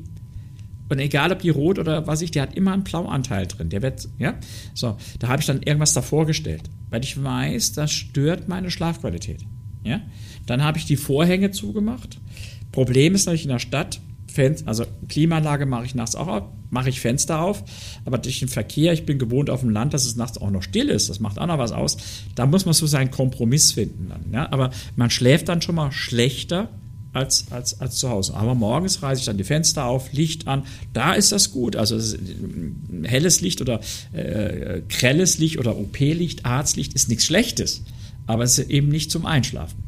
Und 0.89 0.99
egal 0.99 1.31
ob 1.31 1.39
die 1.39 1.49
rot 1.49 1.79
oder 1.79 2.07
was 2.07 2.21
ich, 2.21 2.31
der 2.31 2.43
hat 2.43 2.55
immer 2.55 2.73
einen 2.73 2.83
Blauanteil 2.83 3.47
drin. 3.47 3.69
Der 3.69 3.81
wird, 3.81 4.07
ja. 4.17 4.35
So, 4.73 4.97
da 5.19 5.27
habe 5.27 5.41
ich 5.41 5.47
dann 5.47 5.61
irgendwas 5.61 5.93
davor 5.93 6.25
gestellt, 6.25 6.63
weil 6.89 7.03
ich 7.03 7.21
weiß, 7.21 7.73
das 7.73 7.91
stört 7.91 8.47
meine 8.47 8.71
Schlafqualität. 8.71 9.45
Ja. 9.83 10.01
Dann 10.45 10.63
habe 10.63 10.77
ich 10.77 10.85
die 10.85 10.95
Vorhänge 10.95 11.51
zugemacht. 11.51 12.19
Problem 12.71 13.15
ist 13.15 13.25
natürlich 13.25 13.43
in 13.45 13.51
der 13.51 13.59
Stadt, 13.59 13.99
Fenster, 14.37 14.67
also 14.67 14.85
Klimaanlage 15.09 15.65
mache 15.65 15.85
ich 15.85 15.95
nachts 15.95 16.15
auch 16.15 16.27
auf, 16.27 16.43
mache 16.69 16.89
ich 16.89 17.01
Fenster 17.01 17.41
auf, 17.41 17.63
aber 18.05 18.19
durch 18.19 18.39
den 18.39 18.49
Verkehr, 18.49 18.93
ich 18.93 19.05
bin 19.05 19.17
gewohnt 19.17 19.49
auf 19.49 19.61
dem 19.61 19.71
Land, 19.71 19.95
dass 19.95 20.05
es 20.05 20.15
nachts 20.15 20.37
auch 20.37 20.51
noch 20.51 20.61
still 20.61 20.89
ist, 20.89 21.09
das 21.09 21.19
macht 21.19 21.39
auch 21.39 21.47
noch 21.47 21.57
was 21.57 21.71
aus. 21.71 21.97
Da 22.35 22.45
muss 22.45 22.65
man 22.65 22.75
so 22.75 22.85
seinen 22.85 23.09
Kompromiss 23.09 23.71
finden 23.71 24.09
dann, 24.09 24.31
ja? 24.31 24.51
aber 24.51 24.69
man 24.95 25.09
schläft 25.09 25.49
dann 25.49 25.63
schon 25.63 25.73
mal 25.73 25.91
schlechter 25.91 26.69
als, 27.13 27.51
als, 27.51 27.81
als 27.81 27.95
zu 27.95 28.09
Hause. 28.09 28.35
Aber 28.35 28.53
morgens 28.53 29.01
reiße 29.01 29.21
ich 29.21 29.25
dann 29.25 29.37
die 29.37 29.43
Fenster 29.43 29.85
auf, 29.85 30.13
Licht 30.13 30.47
an, 30.47 30.63
da 30.93 31.13
ist 31.13 31.31
das 31.31 31.51
gut. 31.51 31.75
Also 31.75 31.99
helles 33.03 33.41
Licht 33.41 33.59
oder 33.59 33.79
äh, 34.13 34.81
grelles 34.87 35.39
Licht 35.39 35.57
oder 35.57 35.75
OP-Licht, 35.77 36.45
Arztlicht 36.45 36.93
ist 36.93 37.09
nichts 37.09 37.25
Schlechtes, 37.25 37.83
aber 38.27 38.43
es 38.43 38.59
ist 38.59 38.69
eben 38.69 38.89
nicht 38.89 39.09
zum 39.09 39.25
Einschlafen. 39.25 39.86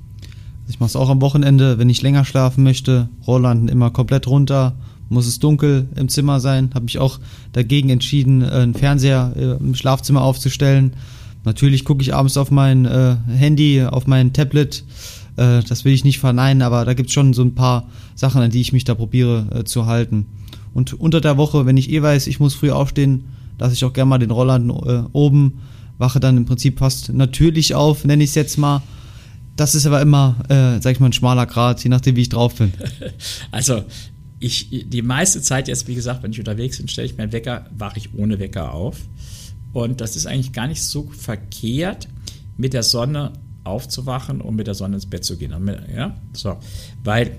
Ich 0.69 0.79
mache 0.79 0.89
es 0.89 0.95
auch 0.95 1.09
am 1.09 1.19
Wochenende, 1.19 1.79
wenn 1.79 1.89
ich 1.89 2.03
länger 2.03 2.23
schlafen 2.25 2.63
möchte. 2.63 3.09
Rollanden 3.25 3.69
immer 3.69 3.89
komplett 3.89 4.27
runter. 4.27 4.75
Muss 5.09 5.25
es 5.25 5.39
dunkel 5.39 5.89
im 5.95 6.09
Zimmer 6.09 6.39
sein. 6.39 6.69
Habe 6.75 6.85
mich 6.85 6.99
auch 6.99 7.19
dagegen 7.53 7.89
entschieden, 7.89 8.43
äh, 8.43 8.49
einen 8.49 8.75
Fernseher 8.75 9.33
äh, 9.35 9.43
im 9.59 9.73
Schlafzimmer 9.73 10.21
aufzustellen. 10.21 10.93
Natürlich 11.43 11.85
gucke 11.85 12.03
ich 12.03 12.13
abends 12.13 12.37
auf 12.37 12.51
mein 12.51 12.85
äh, 12.85 13.15
Handy, 13.29 13.83
auf 13.83 14.05
mein 14.05 14.31
Tablet. 14.31 14.83
Äh, 15.37 15.63
das 15.67 15.85
will 15.85 15.93
ich 15.93 16.03
nicht 16.03 16.19
verneinen, 16.19 16.61
aber 16.61 16.85
da 16.85 16.93
gibt 16.93 17.07
es 17.09 17.13
schon 17.13 17.33
so 17.33 17.41
ein 17.41 17.55
paar 17.55 17.87
Sachen, 18.13 18.43
an 18.43 18.51
die 18.51 18.61
ich 18.61 18.71
mich 18.71 18.83
da 18.83 18.93
probiere 18.93 19.47
äh, 19.51 19.63
zu 19.63 19.87
halten. 19.87 20.27
Und 20.75 20.93
unter 20.93 21.19
der 21.19 21.37
Woche, 21.37 21.65
wenn 21.65 21.77
ich 21.77 21.89
eh 21.89 22.03
weiß, 22.03 22.27
ich 22.27 22.39
muss 22.39 22.53
früh 22.53 22.69
aufstehen, 22.69 23.23
lasse 23.57 23.73
ich 23.73 23.83
auch 23.85 23.93
gerne 23.93 24.09
mal 24.09 24.19
den 24.19 24.29
Rollanden 24.29 24.69
äh, 24.69 25.03
oben, 25.13 25.61
wache 25.97 26.19
dann 26.19 26.37
im 26.37 26.45
Prinzip 26.45 26.77
fast 26.77 27.11
natürlich 27.11 27.73
auf, 27.73 28.05
nenne 28.05 28.23
ich 28.23 28.29
es 28.29 28.35
jetzt 28.35 28.59
mal 28.59 28.83
das 29.59 29.75
ist 29.75 29.85
aber 29.85 30.01
immer, 30.01 30.37
äh, 30.49 30.81
sag 30.81 30.93
ich 30.93 30.99
mal, 30.99 31.07
ein 31.07 31.13
schmaler 31.13 31.45
Grad, 31.45 31.83
je 31.83 31.89
nachdem, 31.89 32.15
wie 32.15 32.21
ich 32.21 32.29
drauf 32.29 32.55
bin. 32.55 32.73
Also, 33.51 33.83
ich, 34.39 34.69
die 34.69 35.01
meiste 35.01 35.41
Zeit 35.41 35.67
jetzt, 35.67 35.87
wie 35.87 35.95
gesagt, 35.95 36.23
wenn 36.23 36.31
ich 36.31 36.39
unterwegs 36.39 36.77
bin, 36.77 36.87
stelle 36.87 37.07
ich 37.07 37.17
meinen 37.17 37.33
Wecker, 37.33 37.65
wache 37.77 37.97
ich 37.97 38.13
ohne 38.13 38.39
Wecker 38.39 38.73
auf. 38.73 38.97
Und 39.73 39.99
das 39.99 40.15
ist 40.15 40.25
eigentlich 40.25 40.53
gar 40.53 40.67
nicht 40.67 40.81
so 40.81 41.09
verkehrt, 41.09 42.07
mit 42.57 42.73
der 42.73 42.83
Sonne 42.83 43.33
aufzuwachen 43.65 44.39
und 44.39 44.55
mit 44.55 44.67
der 44.67 44.75
Sonne 44.75 44.95
ins 44.95 45.05
Bett 45.05 45.25
zu 45.25 45.37
gehen. 45.37 45.53
Ja, 45.93 46.15
so. 46.33 46.57
Weil, 47.03 47.37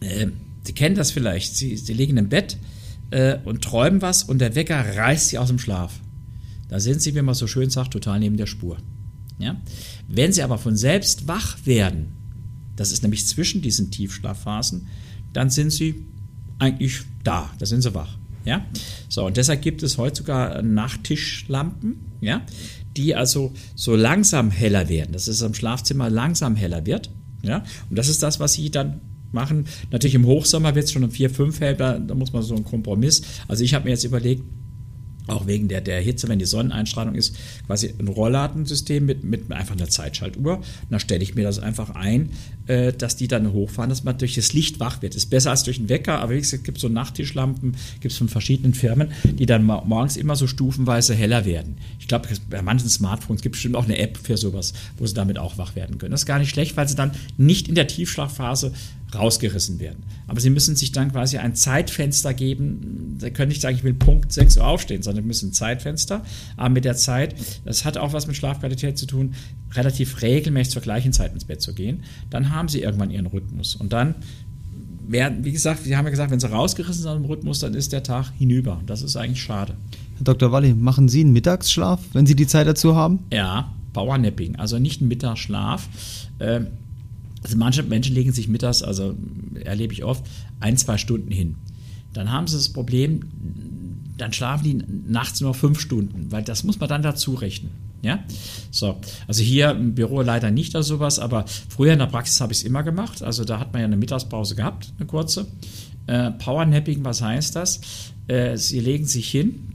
äh, 0.00 0.28
Sie 0.62 0.72
kennen 0.72 0.96
das 0.96 1.10
vielleicht, 1.12 1.56
Sie, 1.56 1.76
Sie 1.76 1.92
liegen 1.92 2.16
im 2.16 2.28
Bett 2.28 2.56
äh, 3.10 3.38
und 3.44 3.62
träumen 3.62 4.02
was 4.02 4.24
und 4.24 4.38
der 4.40 4.54
Wecker 4.54 4.96
reißt 4.96 5.28
Sie 5.28 5.38
aus 5.38 5.48
dem 5.48 5.58
Schlaf. 5.58 6.00
Da 6.68 6.80
sind 6.80 7.00
Sie, 7.00 7.14
wie 7.14 7.22
man 7.22 7.34
so 7.34 7.46
schön 7.46 7.70
sagt, 7.70 7.92
total 7.92 8.18
neben 8.18 8.36
der 8.36 8.46
Spur. 8.46 8.76
Ja? 9.38 9.60
Wenn 10.08 10.32
sie 10.32 10.42
aber 10.42 10.58
von 10.58 10.76
selbst 10.76 11.28
wach 11.28 11.58
werden, 11.64 12.12
das 12.76 12.92
ist 12.92 13.02
nämlich 13.02 13.26
zwischen 13.26 13.62
diesen 13.62 13.90
Tiefschlafphasen, 13.90 14.86
dann 15.32 15.50
sind 15.50 15.70
sie 15.70 16.06
eigentlich 16.58 17.00
da, 17.24 17.50
da 17.58 17.66
sind 17.66 17.82
sie 17.82 17.94
wach. 17.94 18.18
Ja, 18.44 18.64
so 19.08 19.26
und 19.26 19.36
deshalb 19.36 19.60
gibt 19.60 19.82
es 19.82 19.98
heute 19.98 20.18
sogar 20.18 20.62
Nachttischlampen, 20.62 21.96
ja, 22.20 22.42
die 22.96 23.16
also 23.16 23.52
so 23.74 23.96
langsam 23.96 24.52
heller 24.52 24.88
werden, 24.88 25.12
dass 25.12 25.26
es 25.26 25.42
im 25.42 25.52
Schlafzimmer 25.52 26.08
langsam 26.10 26.54
heller 26.54 26.86
wird. 26.86 27.10
Ja, 27.42 27.64
und 27.90 27.98
das 27.98 28.08
ist 28.08 28.22
das, 28.22 28.38
was 28.38 28.52
Sie 28.52 28.70
dann 28.70 29.00
machen. 29.32 29.66
Natürlich 29.90 30.14
im 30.14 30.26
Hochsommer 30.26 30.76
wird 30.76 30.84
es 30.84 30.92
schon 30.92 31.02
um 31.02 31.10
4, 31.10 31.28
5 31.28 31.60
hell, 31.60 31.74
da, 31.74 31.98
da 31.98 32.14
muss 32.14 32.32
man 32.32 32.42
so 32.42 32.54
einen 32.54 32.64
Kompromiss. 32.64 33.22
Also 33.48 33.64
ich 33.64 33.74
habe 33.74 33.86
mir 33.86 33.90
jetzt 33.90 34.04
überlegt, 34.04 34.44
auch 35.26 35.46
wegen 35.46 35.68
der, 35.68 35.80
der 35.80 36.00
Hitze, 36.00 36.28
wenn 36.28 36.38
die 36.38 36.44
Sonneneinstrahlung 36.44 37.14
ist, 37.14 37.36
quasi 37.66 37.92
ein 37.98 38.08
Rollladensystem 38.08 39.04
mit, 39.04 39.24
mit 39.24 39.50
einfach 39.52 39.74
einer 39.76 39.88
Zeitschaltuhr. 39.88 40.58
Und 40.58 40.64
da 40.90 40.98
stelle 40.98 41.22
ich 41.22 41.34
mir 41.34 41.44
das 41.44 41.58
einfach 41.58 41.90
ein, 41.90 42.30
äh, 42.66 42.92
dass 42.92 43.16
die 43.16 43.28
dann 43.28 43.52
hochfahren, 43.52 43.88
dass 43.88 44.04
man 44.04 44.18
durch 44.18 44.34
das 44.34 44.52
Licht 44.52 44.80
wach 44.80 45.02
wird. 45.02 45.14
Ist 45.14 45.26
besser 45.26 45.50
als 45.50 45.64
durch 45.64 45.78
einen 45.78 45.88
Wecker, 45.88 46.20
aber 46.20 46.32
wie 46.32 46.38
gesagt, 46.38 46.62
es 46.62 46.64
gibt 46.64 46.78
so 46.78 46.88
Nachttischlampen, 46.88 47.76
gibt 48.00 48.12
es 48.12 48.18
von 48.18 48.28
verschiedenen 48.28 48.74
Firmen, 48.74 49.12
die 49.24 49.46
dann 49.46 49.64
morgens 49.64 50.16
immer 50.16 50.36
so 50.36 50.46
stufenweise 50.46 51.14
heller 51.14 51.44
werden. 51.44 51.78
Ich 51.98 52.08
glaube, 52.08 52.28
bei 52.50 52.62
manchen 52.62 52.88
Smartphones 52.88 53.42
gibt 53.42 53.54
es 53.54 53.58
bestimmt 53.58 53.76
auch 53.76 53.84
eine 53.84 53.98
App 53.98 54.18
für 54.18 54.36
sowas, 54.36 54.72
wo 54.98 55.06
sie 55.06 55.14
damit 55.14 55.38
auch 55.38 55.58
wach 55.58 55.76
werden 55.76 55.98
können. 55.98 56.12
Das 56.12 56.22
ist 56.22 56.26
gar 56.26 56.38
nicht 56.38 56.50
schlecht, 56.50 56.76
weil 56.76 56.88
sie 56.88 56.96
dann 56.96 57.12
nicht 57.36 57.68
in 57.68 57.74
der 57.74 57.86
Tiefschlafphase 57.86 58.72
rausgerissen 59.14 59.78
werden. 59.78 60.02
Aber 60.26 60.40
sie 60.40 60.50
müssen 60.50 60.76
sich 60.76 60.92
dann 60.92 61.12
quasi 61.12 61.38
ein 61.38 61.54
Zeitfenster 61.54 62.34
geben. 62.34 63.16
Sie 63.20 63.30
können 63.30 63.48
nicht 63.48 63.60
sagen, 63.60 63.76
ich 63.76 63.84
will 63.84 63.94
Punkt 63.94 64.32
6 64.32 64.56
Uhr 64.56 64.66
aufstehen, 64.66 65.02
sondern 65.02 65.26
müssen 65.26 65.50
ein 65.50 65.52
Zeitfenster. 65.52 66.22
Aber 66.56 66.70
mit 66.70 66.84
der 66.84 66.96
Zeit, 66.96 67.34
das 67.64 67.84
hat 67.84 67.96
auch 67.96 68.12
was 68.12 68.26
mit 68.26 68.36
Schlafqualität 68.36 68.98
zu 68.98 69.06
tun, 69.06 69.34
relativ 69.74 70.22
regelmäßig 70.22 70.72
zur 70.72 70.82
gleichen 70.82 71.12
Zeit 71.12 71.32
ins 71.32 71.44
Bett 71.44 71.62
zu 71.62 71.74
gehen. 71.74 72.02
Dann 72.30 72.50
haben 72.50 72.68
sie 72.68 72.82
irgendwann 72.82 73.10
ihren 73.10 73.26
Rhythmus. 73.26 73.76
Und 73.76 73.92
dann 73.92 74.16
werden, 75.08 75.44
wie 75.44 75.52
gesagt, 75.52 75.84
Sie 75.84 75.96
haben 75.96 76.04
ja 76.04 76.10
gesagt, 76.10 76.30
wenn 76.30 76.40
sie 76.40 76.50
rausgerissen 76.50 77.02
sind 77.02 77.10
aus 77.10 77.16
dem 77.16 77.26
Rhythmus, 77.26 77.60
dann 77.60 77.74
ist 77.74 77.92
der 77.92 78.02
Tag 78.02 78.32
hinüber. 78.36 78.80
Das 78.86 79.02
ist 79.02 79.16
eigentlich 79.16 79.42
schade. 79.42 79.74
Herr 80.16 80.24
Dr. 80.24 80.50
Walli, 80.50 80.74
machen 80.74 81.08
Sie 81.08 81.20
einen 81.20 81.32
Mittagsschlaf, 81.32 82.00
wenn 82.12 82.26
Sie 82.26 82.34
die 82.34 82.46
Zeit 82.46 82.66
dazu 82.66 82.96
haben? 82.96 83.20
Ja, 83.32 83.72
Powernapping, 83.92 84.56
also 84.56 84.78
nicht 84.78 85.00
ein 85.00 85.08
Mittagsschlaf. 85.08 85.88
Ähm, 86.40 86.68
also 87.46 87.58
manche 87.58 87.84
Menschen 87.84 88.12
legen 88.12 88.32
sich 88.32 88.48
mittags, 88.48 88.82
also 88.82 89.14
erlebe 89.62 89.92
ich 89.92 90.02
oft, 90.02 90.24
ein, 90.58 90.76
zwei 90.76 90.98
Stunden 90.98 91.30
hin. 91.30 91.54
Dann 92.12 92.32
haben 92.32 92.48
sie 92.48 92.56
das 92.56 92.70
Problem, 92.70 93.20
dann 94.18 94.32
schlafen 94.32 94.64
die 94.64 94.74
nachts 95.08 95.40
nur 95.40 95.54
fünf 95.54 95.78
Stunden, 95.78 96.32
weil 96.32 96.42
das 96.42 96.64
muss 96.64 96.80
man 96.80 96.88
dann 96.88 97.02
dazu 97.02 97.34
rechnen. 97.34 97.70
Ja, 98.02 98.18
so. 98.72 98.96
Also 99.28 99.44
hier 99.44 99.70
im 99.70 99.94
Büro 99.94 100.22
leider 100.22 100.50
nicht 100.50 100.74
oder 100.74 100.82
sowas, 100.82 101.20
aber 101.20 101.44
früher 101.68 101.92
in 101.92 102.00
der 102.00 102.06
Praxis 102.06 102.40
habe 102.40 102.52
ich 102.52 102.58
es 102.58 102.64
immer 102.64 102.82
gemacht. 102.82 103.22
Also 103.22 103.44
da 103.44 103.60
hat 103.60 103.72
man 103.72 103.80
ja 103.80 103.86
eine 103.86 103.96
Mittagspause 103.96 104.56
gehabt, 104.56 104.92
eine 104.98 105.06
kurze. 105.06 105.46
Äh, 106.08 106.32
Powernapping, 106.32 107.04
was 107.04 107.22
heißt 107.22 107.54
das? 107.54 107.80
Äh, 108.26 108.56
sie 108.56 108.80
legen 108.80 109.06
sich 109.06 109.30
hin. 109.30 109.72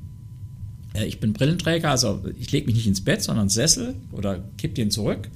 Äh, 0.94 1.06
ich 1.06 1.22
bin 1.22 1.32
Brillenträger, 1.32 1.90
also 1.90 2.22
ich 2.38 2.52
lege 2.52 2.68
mich 2.68 2.76
nicht 2.76 2.88
ins 2.88 3.02
Bett, 3.02 3.24
sondern 3.24 3.48
Sessel 3.48 3.96
oder 4.12 4.44
kipp 4.58 4.76
den 4.76 4.92
zurück 4.92 5.30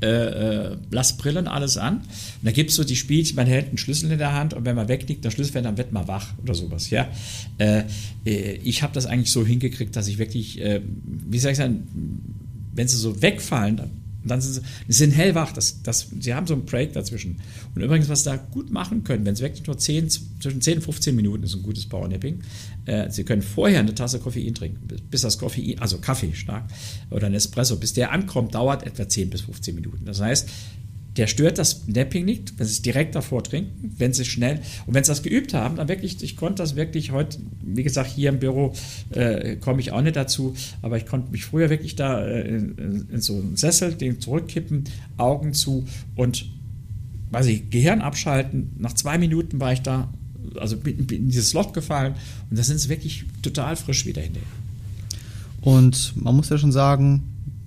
äh, 0.00 0.06
äh, 0.06 0.76
lass 0.90 1.16
Brillen 1.16 1.48
alles 1.48 1.76
an. 1.76 1.98
Und 1.98 2.04
da 2.44 2.52
gibt 2.52 2.70
es 2.70 2.76
so 2.76 2.84
die 2.84 2.96
Spielchen, 2.96 3.36
man 3.36 3.46
hält 3.46 3.68
einen 3.68 3.78
Schlüssel 3.78 4.10
in 4.10 4.18
der 4.18 4.32
Hand 4.32 4.54
und 4.54 4.64
wenn 4.64 4.76
man 4.76 4.88
wegknickt, 4.88 5.24
der 5.24 5.30
Schlüssel 5.30 5.52
fällt, 5.52 5.64
dann 5.64 5.76
wird 5.76 5.92
man 5.92 6.06
wach 6.06 6.34
oder 6.42 6.54
sowas. 6.54 6.90
Ja? 6.90 7.08
Äh, 7.58 7.84
äh 8.24 8.54
ich 8.62 8.82
habe 8.82 8.92
das 8.94 9.06
eigentlich 9.06 9.32
so 9.32 9.44
hingekriegt, 9.44 9.96
dass 9.96 10.08
ich 10.08 10.18
wirklich, 10.18 10.60
äh, 10.60 10.80
wie 11.04 11.38
soll 11.38 11.52
ich 11.52 11.58
sagen, 11.58 11.88
wenn 12.74 12.86
sie 12.86 12.96
so 12.96 13.22
wegfallen, 13.22 13.76
dann 13.76 13.90
dann 14.28 14.40
sind 14.40 14.54
sie, 14.54 14.60
sie 14.86 14.98
sind 14.98 15.10
hellwach. 15.12 15.52
Das, 15.52 15.82
das, 15.82 16.08
sie 16.20 16.34
haben 16.34 16.46
so 16.46 16.54
einen 16.54 16.64
Break 16.64 16.92
dazwischen. 16.92 17.40
Und 17.74 17.82
übrigens, 17.82 18.08
was 18.08 18.24
sie 18.24 18.30
da 18.30 18.36
gut 18.36 18.70
machen 18.70 19.04
können, 19.04 19.24
wenn 19.26 19.34
es 19.34 19.40
wirklich 19.40 19.66
nur 19.66 19.78
10, 19.78 20.10
zwischen 20.10 20.60
10 20.60 20.78
und 20.78 20.84
15 20.84 21.16
Minuten 21.16 21.42
ist 21.44 21.54
ein 21.54 21.62
gutes 21.62 21.86
Powernapping. 21.86 22.40
Äh, 22.86 23.10
sie 23.10 23.24
können 23.24 23.42
vorher 23.42 23.80
eine 23.80 23.94
Tasse 23.94 24.18
Koffein 24.18 24.54
trinken, 24.54 24.86
bis 25.10 25.22
das 25.22 25.38
Koffein, 25.38 25.78
also 25.78 25.98
Kaffee 25.98 26.34
stark 26.34 26.64
oder 27.10 27.26
ein 27.26 27.34
Espresso, 27.34 27.76
bis 27.76 27.92
der 27.92 28.12
ankommt, 28.12 28.54
dauert 28.54 28.86
etwa 28.86 29.08
10 29.08 29.30
bis 29.30 29.42
15 29.42 29.74
Minuten. 29.74 30.04
Das 30.04 30.20
heißt, 30.20 30.48
der 31.18 31.26
stört 31.26 31.58
das 31.58 31.88
Napping 31.88 32.24
nicht, 32.24 32.54
wenn 32.58 32.66
sie 32.66 32.72
es 32.72 32.82
direkt 32.82 33.16
davor 33.16 33.42
trinken, 33.42 33.92
wenn 33.98 34.12
sie 34.12 34.24
schnell 34.24 34.60
und 34.86 34.94
wenn 34.94 35.02
sie 35.02 35.10
das 35.10 35.22
geübt 35.22 35.52
haben, 35.52 35.76
dann 35.76 35.88
wirklich, 35.88 36.22
ich 36.22 36.36
konnte 36.36 36.62
das 36.62 36.76
wirklich 36.76 37.10
heute, 37.10 37.38
wie 37.60 37.82
gesagt, 37.82 38.10
hier 38.10 38.28
im 38.28 38.38
Büro 38.38 38.72
äh, 39.10 39.56
komme 39.56 39.80
ich 39.80 39.90
auch 39.90 40.00
nicht 40.00 40.14
dazu, 40.14 40.54
aber 40.80 40.96
ich 40.96 41.06
konnte 41.06 41.32
mich 41.32 41.44
früher 41.44 41.70
wirklich 41.70 41.96
da 41.96 42.24
äh, 42.24 42.48
in, 42.48 43.08
in, 43.10 43.20
so 43.20 43.34
einen 43.34 43.56
Sessel, 43.56 43.94
den 43.94 44.20
zurückkippen, 44.20 44.84
Augen 45.16 45.54
zu 45.54 45.84
und 46.14 46.46
weiß 47.32 47.46
ich, 47.46 47.68
Gehirn 47.68 48.00
abschalten. 48.00 48.70
Nach 48.78 48.92
zwei 48.92 49.18
Minuten 49.18 49.58
war 49.60 49.72
ich 49.72 49.82
da, 49.82 50.08
also 50.56 50.76
bin, 50.76 51.04
bin 51.04 51.24
in 51.24 51.28
dieses 51.28 51.52
Loch 51.52 51.72
gefallen 51.72 52.14
und 52.48 52.58
da 52.58 52.62
sind 52.62 52.78
sie 52.78 52.88
wirklich 52.88 53.24
total 53.42 53.74
frisch 53.74 54.06
wieder 54.06 54.22
hinterher. 54.22 54.48
Und 55.62 56.14
man 56.14 56.36
muss 56.36 56.48
ja 56.48 56.58
schon 56.58 56.72
sagen, 56.72 57.24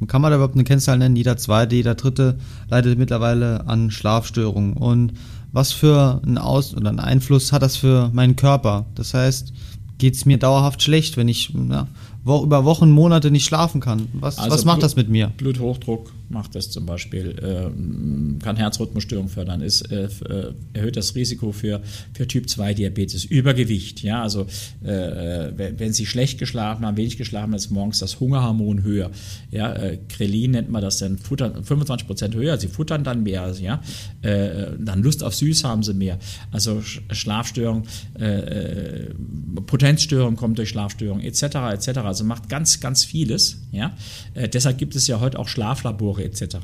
kann 0.07 0.21
man 0.21 0.31
da 0.31 0.37
überhaupt 0.37 0.55
eine 0.55 0.63
Kennzahl 0.63 0.97
nennen? 0.97 1.15
Jeder 1.15 1.37
zweite, 1.37 1.75
jeder 1.75 1.95
dritte 1.95 2.37
leidet 2.69 2.97
mittlerweile 2.97 3.67
an 3.67 3.91
Schlafstörungen. 3.91 4.73
Und 4.73 5.13
was 5.51 5.71
für 5.71 6.21
einen 6.25 6.37
Aus 6.37 6.75
oder 6.75 6.89
einen 6.89 6.99
Einfluss 6.99 7.51
hat 7.51 7.61
das 7.61 7.75
für 7.75 8.09
meinen 8.13 8.35
Körper? 8.35 8.85
Das 8.95 9.13
heißt, 9.13 9.53
geht 9.97 10.15
es 10.15 10.25
mir 10.25 10.37
dauerhaft 10.37 10.81
schlecht, 10.81 11.17
wenn 11.17 11.27
ich 11.27 11.53
ja, 11.69 11.87
wo, 12.23 12.43
über 12.43 12.65
Wochen, 12.65 12.89
Monate 12.89 13.31
nicht 13.31 13.45
schlafen 13.45 13.81
kann? 13.81 14.07
Was, 14.13 14.37
also 14.39 14.51
was 14.51 14.65
macht 14.65 14.77
Blut, 14.77 14.83
das 14.83 14.95
mit 14.95 15.09
mir? 15.09 15.31
Bluthochdruck, 15.37 16.11
macht 16.31 16.55
das 16.55 16.69
zum 16.69 16.85
Beispiel, 16.85 17.29
äh, 17.39 18.41
kann 18.43 18.55
Herzrhythmusstörung 18.55 19.29
fördern, 19.29 19.61
ist, 19.61 19.81
äh, 19.91 20.05
äh, 20.05 20.53
erhöht 20.73 20.97
das 20.97 21.15
Risiko 21.15 21.51
für, 21.51 21.81
für 22.13 22.27
Typ 22.27 22.49
2 22.49 22.73
Diabetes, 22.73 23.25
Übergewicht, 23.25 24.01
ja, 24.01 24.21
also 24.21 24.47
äh, 24.83 25.51
wenn, 25.55 25.79
wenn, 25.79 25.93
Sie 25.93 26.05
schlecht 26.05 26.39
geschlafen 26.39 26.85
haben, 26.85 26.97
wenig 26.97 27.17
geschlafen 27.17 27.53
ist 27.53 27.69
morgens 27.69 27.99
das 27.99 28.19
Hungerhormon 28.19 28.83
höher, 28.83 29.11
ja, 29.51 29.73
äh, 29.73 29.99
Krelin 30.09 30.51
nennt 30.51 30.69
man 30.69 30.81
das 30.81 30.97
dann, 30.97 31.17
futtern, 31.17 31.63
25 31.63 32.07
Prozent 32.07 32.35
höher, 32.35 32.57
Sie 32.57 32.67
futtern 32.67 33.03
dann 33.03 33.23
mehr, 33.23 33.53
ja, 33.59 33.81
äh, 34.21 34.71
dann 34.79 35.03
Lust 35.03 35.23
auf 35.23 35.35
Süß 35.35 35.63
haben 35.63 35.83
Sie 35.83 35.93
mehr, 35.93 36.17
also 36.51 36.81
Schlafstörung, 36.81 37.83
Potenzstörung 39.65 40.35
kommt 40.35 40.57
durch 40.57 40.69
Schlafstörung, 40.69 41.19
etc., 41.21 41.43
etc., 41.73 41.87
also 41.99 42.23
macht 42.23 42.49
ganz, 42.49 42.79
ganz 42.79 43.03
vieles, 43.03 43.61
ja, 43.71 43.93
deshalb 44.35 44.77
gibt 44.77 44.95
es 44.95 45.07
ja 45.07 45.19
heute 45.19 45.39
auch 45.39 45.47
Schlaflabore 45.47 46.20
Woche 46.21 46.25
etc. 46.25 46.57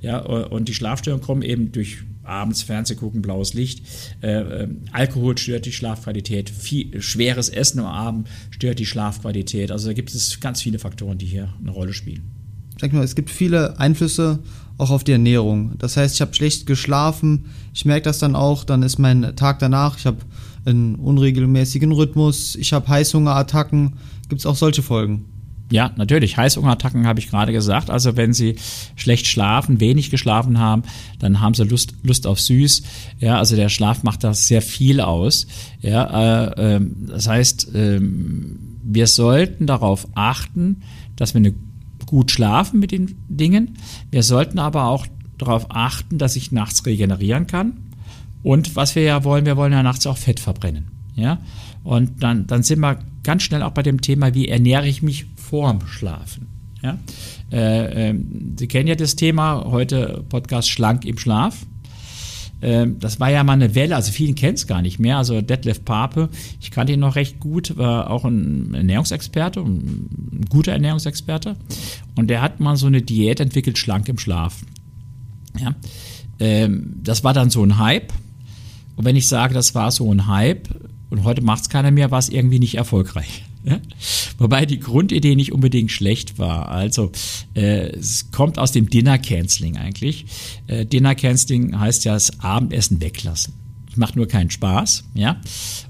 Ja, 0.00 0.18
und 0.18 0.68
die 0.68 0.74
Schlafstörungen 0.74 1.24
kommen 1.24 1.42
eben 1.42 1.72
durch 1.72 1.98
abends 2.22 2.62
Fernseh 2.62 2.94
gucken, 2.94 3.22
blaues 3.22 3.54
Licht. 3.54 3.82
Äh, 4.22 4.40
äh, 4.40 4.68
Alkohol 4.92 5.36
stört 5.36 5.66
die 5.66 5.72
Schlafqualität. 5.72 6.50
Viel, 6.50 7.00
schweres 7.02 7.48
Essen 7.48 7.80
am 7.80 7.86
Abend 7.86 8.28
stört 8.50 8.78
die 8.78 8.86
Schlafqualität. 8.86 9.72
Also 9.72 9.88
da 9.88 9.94
gibt 9.94 10.14
es 10.14 10.38
ganz 10.40 10.62
viele 10.62 10.78
Faktoren, 10.78 11.18
die 11.18 11.26
hier 11.26 11.52
eine 11.60 11.70
Rolle 11.70 11.92
spielen. 11.92 12.22
Sag 12.80 12.92
mal, 12.92 13.04
es 13.04 13.14
gibt 13.14 13.30
viele 13.30 13.78
Einflüsse 13.78 14.38
auch 14.78 14.90
auf 14.90 15.04
die 15.04 15.12
Ernährung. 15.12 15.72
Das 15.78 15.96
heißt, 15.96 16.14
ich 16.14 16.20
habe 16.20 16.32
schlecht 16.34 16.66
geschlafen. 16.66 17.46
Ich 17.74 17.84
merke 17.84 18.04
das 18.04 18.18
dann 18.18 18.36
auch. 18.36 18.64
Dann 18.64 18.82
ist 18.82 18.98
mein 18.98 19.34
Tag 19.36 19.58
danach. 19.58 19.98
Ich 19.98 20.06
habe 20.06 20.18
einen 20.64 20.94
unregelmäßigen 20.94 21.92
Rhythmus. 21.92 22.54
Ich 22.56 22.72
habe 22.72 22.88
Heißhungerattacken. 22.88 23.94
Gibt 24.28 24.40
es 24.40 24.46
auch 24.46 24.56
solche 24.56 24.82
Folgen? 24.82 25.26
Ja, 25.70 25.92
natürlich. 25.96 26.36
Heißhungerattacken 26.36 27.06
habe 27.06 27.20
ich 27.20 27.28
gerade 27.28 27.52
gesagt. 27.52 27.90
Also 27.90 28.16
wenn 28.16 28.32
Sie 28.32 28.56
schlecht 28.96 29.28
schlafen, 29.28 29.78
wenig 29.78 30.10
geschlafen 30.10 30.58
haben, 30.58 30.82
dann 31.20 31.40
haben 31.40 31.54
Sie 31.54 31.64
Lust, 31.64 31.94
Lust 32.02 32.26
auf 32.26 32.40
süß. 32.40 32.82
Ja, 33.20 33.38
also 33.38 33.54
der 33.54 33.68
Schlaf 33.68 34.02
macht 34.02 34.24
da 34.24 34.34
sehr 34.34 34.62
viel 34.62 35.00
aus. 35.00 35.46
Ja, 35.80 36.48
äh, 36.48 36.76
äh, 36.76 36.80
das 37.06 37.28
heißt, 37.28 37.74
äh, 37.74 38.00
wir 38.02 39.06
sollten 39.06 39.66
darauf 39.66 40.08
achten, 40.14 40.82
dass 41.14 41.34
wir 41.34 41.38
eine, 41.38 41.54
gut 42.06 42.32
schlafen 42.32 42.80
mit 42.80 42.90
den 42.90 43.14
Dingen. 43.28 43.76
Wir 44.10 44.24
sollten 44.24 44.58
aber 44.58 44.86
auch 44.86 45.06
darauf 45.38 45.66
achten, 45.68 46.18
dass 46.18 46.34
ich 46.34 46.50
nachts 46.50 46.84
regenerieren 46.84 47.46
kann. 47.46 47.74
Und 48.42 48.74
was 48.74 48.96
wir 48.96 49.02
ja 49.02 49.22
wollen, 49.22 49.46
wir 49.46 49.56
wollen 49.56 49.72
ja 49.72 49.84
nachts 49.84 50.06
auch 50.06 50.16
Fett 50.16 50.40
verbrennen. 50.40 50.88
Ja, 51.14 51.38
und 51.84 52.22
dann, 52.22 52.46
dann 52.46 52.62
sind 52.62 52.80
wir 52.80 52.98
ganz 53.22 53.42
schnell 53.42 53.62
auch 53.62 53.72
bei 53.72 53.82
dem 53.82 54.00
Thema, 54.00 54.34
wie 54.34 54.48
ernähre 54.48 54.88
ich 54.88 55.02
mich 55.02 55.26
vorm 55.50 55.80
Schlafen. 55.88 56.46
Ja? 56.80 56.98
Äh, 57.50 58.10
äh, 58.10 58.14
Sie 58.56 58.68
kennen 58.68 58.86
ja 58.86 58.94
das 58.94 59.16
Thema, 59.16 59.64
heute 59.66 60.24
Podcast 60.28 60.70
Schlank 60.70 61.04
im 61.04 61.18
Schlaf. 61.18 61.66
Äh, 62.60 62.86
das 63.00 63.18
war 63.18 63.30
ja 63.30 63.42
mal 63.42 63.54
eine 63.54 63.74
Welle, 63.74 63.96
also 63.96 64.12
vielen 64.12 64.36
kennen 64.36 64.54
es 64.54 64.68
gar 64.68 64.80
nicht 64.80 65.00
mehr. 65.00 65.18
Also 65.18 65.40
Detlef 65.40 65.84
Pape, 65.84 66.28
ich 66.60 66.70
kannte 66.70 66.92
ihn 66.92 67.00
noch 67.00 67.16
recht 67.16 67.40
gut, 67.40 67.76
war 67.76 68.10
auch 68.10 68.24
ein 68.24 68.74
Ernährungsexperte, 68.74 69.60
ein 69.60 70.46
guter 70.48 70.72
Ernährungsexperte. 70.72 71.56
Und 72.14 72.28
der 72.28 72.42
hat 72.42 72.60
mal 72.60 72.76
so 72.76 72.86
eine 72.86 73.02
Diät 73.02 73.40
entwickelt, 73.40 73.76
schlank 73.76 74.08
im 74.08 74.18
Schlaf. 74.18 74.62
Ja? 75.58 75.74
Ähm, 76.38 76.94
das 77.02 77.24
war 77.24 77.34
dann 77.34 77.50
so 77.50 77.64
ein 77.64 77.78
Hype. 77.78 78.12
Und 78.94 79.04
wenn 79.04 79.16
ich 79.16 79.26
sage, 79.26 79.52
das 79.52 79.74
war 79.74 79.90
so 79.90 80.12
ein 80.12 80.28
Hype 80.28 80.68
und 81.10 81.24
heute 81.24 81.42
macht 81.42 81.62
es 81.62 81.68
keiner 81.68 81.90
mehr, 81.90 82.12
war 82.12 82.20
es 82.20 82.28
irgendwie 82.28 82.60
nicht 82.60 82.76
erfolgreich. 82.76 83.42
Wobei 84.38 84.64
die 84.64 84.80
Grundidee 84.80 85.36
nicht 85.36 85.52
unbedingt 85.52 85.92
schlecht 85.92 86.38
war. 86.38 86.68
Also 86.68 87.12
äh, 87.54 87.90
es 87.90 88.30
kommt 88.30 88.58
aus 88.58 88.72
dem 88.72 88.88
Dinner 88.88 89.18
Canceling 89.18 89.76
eigentlich. 89.76 90.24
Äh, 90.66 90.86
Dinner 90.86 91.14
Canceling 91.14 91.78
heißt 91.78 92.04
ja 92.04 92.14
das 92.14 92.40
Abendessen 92.40 93.00
weglassen. 93.00 93.54
macht 93.96 94.16
nur 94.16 94.28
keinen 94.28 94.50
Spaß, 94.50 95.04
ja. 95.14 95.40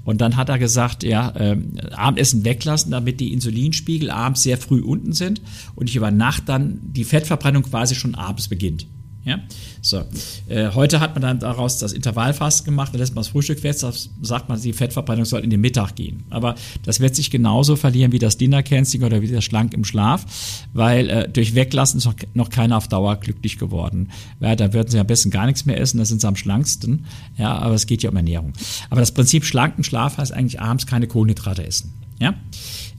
Und 0.03 0.19
dann 0.19 0.35
hat 0.35 0.49
er 0.49 0.59
gesagt, 0.59 1.03
ja, 1.03 1.29
äh, 1.35 1.57
Abendessen 1.91 2.43
weglassen, 2.43 2.91
damit 2.91 3.19
die 3.19 3.31
Insulinspiegel 3.31 4.09
abends 4.09 4.43
sehr 4.43 4.57
früh 4.57 4.81
unten 4.81 5.13
sind 5.13 5.41
und 5.75 5.89
ich 5.89 5.95
über 5.95 6.11
Nacht 6.11 6.49
dann 6.49 6.79
die 6.83 7.05
Fettverbrennung 7.05 7.63
quasi 7.63 7.95
schon 7.95 8.15
abends 8.15 8.49
beginnt. 8.49 8.85
Ja, 9.23 9.39
so. 9.81 10.03
Äh, 10.47 10.71
heute 10.73 10.99
hat 10.99 11.13
man 11.13 11.21
dann 11.21 11.39
daraus 11.39 11.77
das 11.77 11.93
Intervallfasten 11.93 12.65
gemacht, 12.65 12.91
da 12.93 12.97
lässt 12.97 13.13
man 13.13 13.21
das 13.21 13.27
Frühstück 13.27 13.61
weg, 13.61 13.77
da 13.79 13.91
sagt 14.21 14.49
man, 14.49 14.59
die 14.59 14.73
Fettverbrennung 14.73 15.25
soll 15.25 15.41
in 15.41 15.51
den 15.51 15.61
Mittag 15.61 15.95
gehen. 15.95 16.23
Aber 16.31 16.55
das 16.83 16.99
wird 16.99 17.15
sich 17.15 17.29
genauso 17.29 17.75
verlieren 17.75 18.11
wie 18.11 18.19
das 18.19 18.37
Dinner-Canceling 18.37 19.05
oder 19.05 19.21
wie 19.21 19.27
der 19.27 19.41
Schlank 19.41 19.75
im 19.75 19.85
Schlaf, 19.85 20.25
weil 20.73 21.09
äh, 21.09 21.29
durch 21.29 21.53
Weglassen 21.53 21.99
ist 21.99 22.05
noch, 22.05 22.15
noch 22.33 22.49
keiner 22.49 22.77
auf 22.77 22.87
Dauer 22.87 23.15
glücklich 23.17 23.59
geworden. 23.59 24.09
Ja, 24.39 24.55
da 24.55 24.73
würden 24.73 24.89
sie 24.89 24.99
am 24.99 25.07
besten 25.07 25.29
gar 25.29 25.45
nichts 25.45 25.65
mehr 25.65 25.79
essen, 25.79 25.99
da 25.99 26.05
sind 26.05 26.21
sie 26.21 26.27
am 26.27 26.35
schlanksten. 26.35 27.05
Ja, 27.37 27.59
aber 27.59 27.75
es 27.75 27.85
geht 27.85 28.01
ja 28.01 28.09
um 28.09 28.15
Ernährung. 28.15 28.53
Aber 28.89 29.01
das 29.01 29.11
Prinzip 29.11 29.45
schlanken 29.45 29.83
Schlaf 29.83 30.17
heißt 30.17 30.33
eigentlich 30.33 30.59
abends 30.59 30.87
keine 30.87 31.05
Kohlenhydrate 31.05 31.63
essen. 31.63 31.93
Ja, 32.19 32.33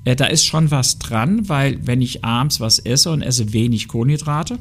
äh, 0.05 0.14
da 0.14 0.26
ist 0.26 0.45
schon 0.45 0.71
was 0.71 0.99
dran, 0.99 1.49
weil 1.49 1.85
wenn 1.85 2.00
ich 2.00 2.25
abends 2.25 2.61
was 2.61 2.79
esse 2.79 3.11
und 3.11 3.23
esse 3.23 3.52
wenig 3.52 3.88
Kohlenhydrate, 3.88 4.59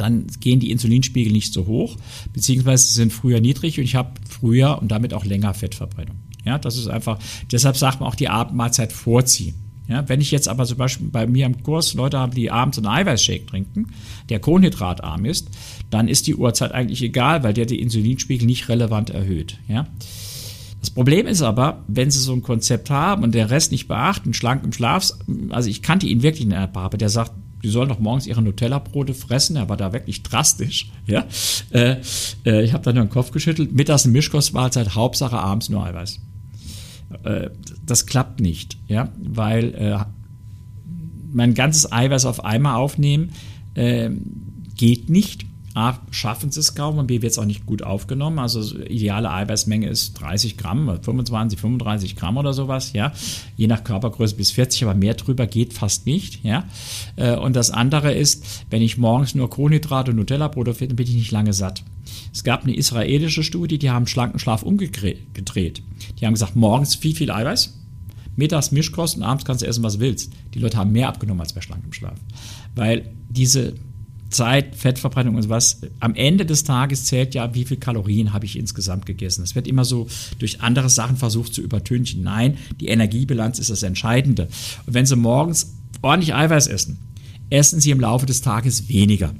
dann 0.00 0.26
gehen 0.40 0.60
die 0.60 0.70
Insulinspiegel 0.70 1.32
nicht 1.32 1.52
so 1.52 1.66
hoch, 1.66 1.96
beziehungsweise 2.32 2.92
sind 2.92 3.12
früher 3.12 3.40
niedrig 3.40 3.78
und 3.78 3.84
ich 3.84 3.94
habe 3.94 4.14
früher 4.28 4.78
und 4.80 4.88
damit 4.90 5.14
auch 5.14 5.24
länger 5.24 5.54
Fettverbrennung. 5.54 6.16
Ja, 6.44 6.58
das 6.58 6.76
ist 6.76 6.88
einfach, 6.88 7.18
deshalb 7.52 7.76
sagt 7.76 8.00
man 8.00 8.08
auch 8.08 8.14
die 8.14 8.28
Abendmahlzeit 8.28 8.92
vorziehen. 8.92 9.54
Ja, 9.88 10.08
wenn 10.08 10.20
ich 10.20 10.30
jetzt 10.30 10.48
aber 10.48 10.66
zum 10.66 10.78
Beispiel 10.78 11.08
bei 11.08 11.26
mir 11.26 11.46
im 11.46 11.64
Kurs 11.64 11.94
Leute 11.94 12.16
habe, 12.16 12.32
die 12.32 12.52
abends 12.52 12.78
einen 12.78 12.86
Eiweißshake 12.86 13.46
trinken, 13.46 13.88
der 14.28 14.38
kohlenhydratarm 14.38 15.24
ist, 15.24 15.48
dann 15.90 16.06
ist 16.06 16.28
die 16.28 16.36
Uhrzeit 16.36 16.70
eigentlich 16.70 17.02
egal, 17.02 17.42
weil 17.42 17.54
der 17.54 17.66
die 17.66 17.80
Insulinspiegel 17.80 18.46
nicht 18.46 18.68
relevant 18.68 19.10
erhöht. 19.10 19.58
Ja. 19.66 19.88
Das 20.80 20.90
Problem 20.90 21.26
ist 21.26 21.42
aber, 21.42 21.84
wenn 21.88 22.10
Sie 22.10 22.20
so 22.20 22.32
ein 22.32 22.42
Konzept 22.42 22.88
haben 22.88 23.24
und 23.24 23.34
der 23.34 23.50
Rest 23.50 23.72
nicht 23.72 23.88
beachten, 23.88 24.32
schlank 24.32 24.64
im 24.64 24.72
Schlaf, 24.72 25.12
also 25.50 25.68
ich 25.68 25.82
kannte 25.82 26.06
ihn 26.06 26.22
wirklich 26.22 26.44
in 26.44 26.50
der 26.50 26.68
Barbe, 26.68 26.96
der 26.96 27.10
sagt, 27.10 27.32
die 27.62 27.68
sollen 27.68 27.88
doch 27.88 27.98
morgens 27.98 28.26
ihre 28.26 28.42
Nutella-Brote 28.42 29.14
fressen. 29.14 29.56
Er 29.56 29.68
war 29.68 29.76
da 29.76 29.92
wirklich 29.92 30.22
drastisch. 30.22 30.90
Ja? 31.06 31.26
Äh, 31.70 31.96
äh, 32.44 32.64
ich 32.64 32.72
habe 32.72 32.84
dann 32.84 32.94
nur 32.94 33.04
den 33.04 33.10
Kopf 33.10 33.30
geschüttelt. 33.30 33.72
Mittags 33.72 34.04
eine 34.04 34.12
Mischkostmahlzeit, 34.12 34.94
Hauptsache 34.94 35.38
abends 35.38 35.68
nur 35.68 35.84
Eiweiß. 35.84 36.20
Äh, 37.24 37.50
das 37.84 38.06
klappt 38.06 38.40
nicht, 38.40 38.78
ja? 38.88 39.10
weil 39.18 39.74
äh, 39.74 39.98
mein 41.32 41.54
ganzes 41.54 41.90
Eiweiß 41.90 42.24
auf 42.24 42.44
einmal 42.44 42.76
aufnehmen 42.76 43.32
äh, 43.74 44.10
geht 44.76 45.10
nicht. 45.10 45.44
A, 45.74 45.98
schaffen 46.10 46.50
sie 46.50 46.58
es 46.58 46.74
kaum 46.74 46.98
und 46.98 47.06
B, 47.06 47.22
wird 47.22 47.30
es 47.30 47.38
auch 47.38 47.44
nicht 47.44 47.64
gut 47.64 47.82
aufgenommen. 47.82 48.40
Also 48.40 48.76
ideale 48.80 49.30
Eiweißmenge 49.30 49.88
ist 49.88 50.14
30 50.14 50.56
Gramm, 50.56 50.98
25, 51.00 51.60
35 51.60 52.16
Gramm 52.16 52.36
oder 52.38 52.52
sowas, 52.52 52.92
ja. 52.92 53.12
Je 53.56 53.68
nach 53.68 53.84
Körpergröße 53.84 54.34
bis 54.34 54.50
40, 54.50 54.82
aber 54.82 54.94
mehr 54.94 55.14
drüber 55.14 55.46
geht 55.46 55.72
fast 55.72 56.06
nicht, 56.06 56.44
ja. 56.44 56.64
Äh, 57.14 57.36
und 57.36 57.54
das 57.54 57.70
andere 57.70 58.12
ist, 58.12 58.64
wenn 58.70 58.82
ich 58.82 58.98
morgens 58.98 59.36
nur 59.36 59.48
Kohlenhydrate 59.48 60.10
und 60.10 60.16
Nutella-Brote 60.16 60.74
finde, 60.74 60.96
bin 60.96 61.06
ich 61.06 61.14
nicht 61.14 61.30
lange 61.30 61.52
satt. 61.52 61.84
Es 62.32 62.42
gab 62.42 62.64
eine 62.64 62.74
israelische 62.74 63.44
Studie, 63.44 63.78
die 63.78 63.90
haben 63.90 64.08
schlanken 64.08 64.40
Schlaf 64.40 64.64
umgedreht. 64.64 65.82
Die 66.18 66.26
haben 66.26 66.34
gesagt, 66.34 66.56
morgens 66.56 66.96
viel, 66.96 67.14
viel 67.14 67.30
Eiweiß, 67.30 67.78
mittags 68.34 68.72
Mischkosten, 68.72 69.22
abends 69.22 69.44
kannst 69.44 69.62
du 69.62 69.66
essen, 69.66 69.84
was 69.84 69.94
du 69.94 70.00
willst. 70.00 70.32
Die 70.54 70.58
Leute 70.58 70.78
haben 70.78 70.90
mehr 70.90 71.08
abgenommen 71.08 71.40
als 71.40 71.52
bei 71.52 71.60
schlankem 71.60 71.92
Schlaf. 71.92 72.18
Weil 72.74 73.12
diese 73.28 73.74
Zeit, 74.30 74.76
Fettverbrennung 74.76 75.34
und 75.34 75.48
was. 75.48 75.80
Am 75.98 76.14
Ende 76.14 76.46
des 76.46 76.64
Tages 76.64 77.04
zählt 77.04 77.34
ja, 77.34 77.54
wie 77.54 77.64
viel 77.64 77.76
Kalorien 77.76 78.32
habe 78.32 78.46
ich 78.46 78.56
insgesamt 78.56 79.06
gegessen. 79.06 79.42
Das 79.42 79.54
wird 79.54 79.66
immer 79.66 79.84
so 79.84 80.06
durch 80.38 80.62
andere 80.62 80.88
Sachen 80.88 81.16
versucht 81.16 81.52
zu 81.52 81.60
übertünchen. 81.60 82.22
Nein, 82.22 82.56
die 82.80 82.88
Energiebilanz 82.88 83.58
ist 83.58 83.70
das 83.70 83.82
Entscheidende. 83.82 84.48
Und 84.86 84.94
wenn 84.94 85.06
Sie 85.06 85.16
morgens 85.16 85.74
ordentlich 86.02 86.34
Eiweiß 86.34 86.68
essen, 86.68 86.98
essen 87.50 87.80
Sie 87.80 87.90
im 87.90 88.00
Laufe 88.00 88.26
des 88.26 88.40
Tages 88.40 88.88
weniger. 88.88 89.34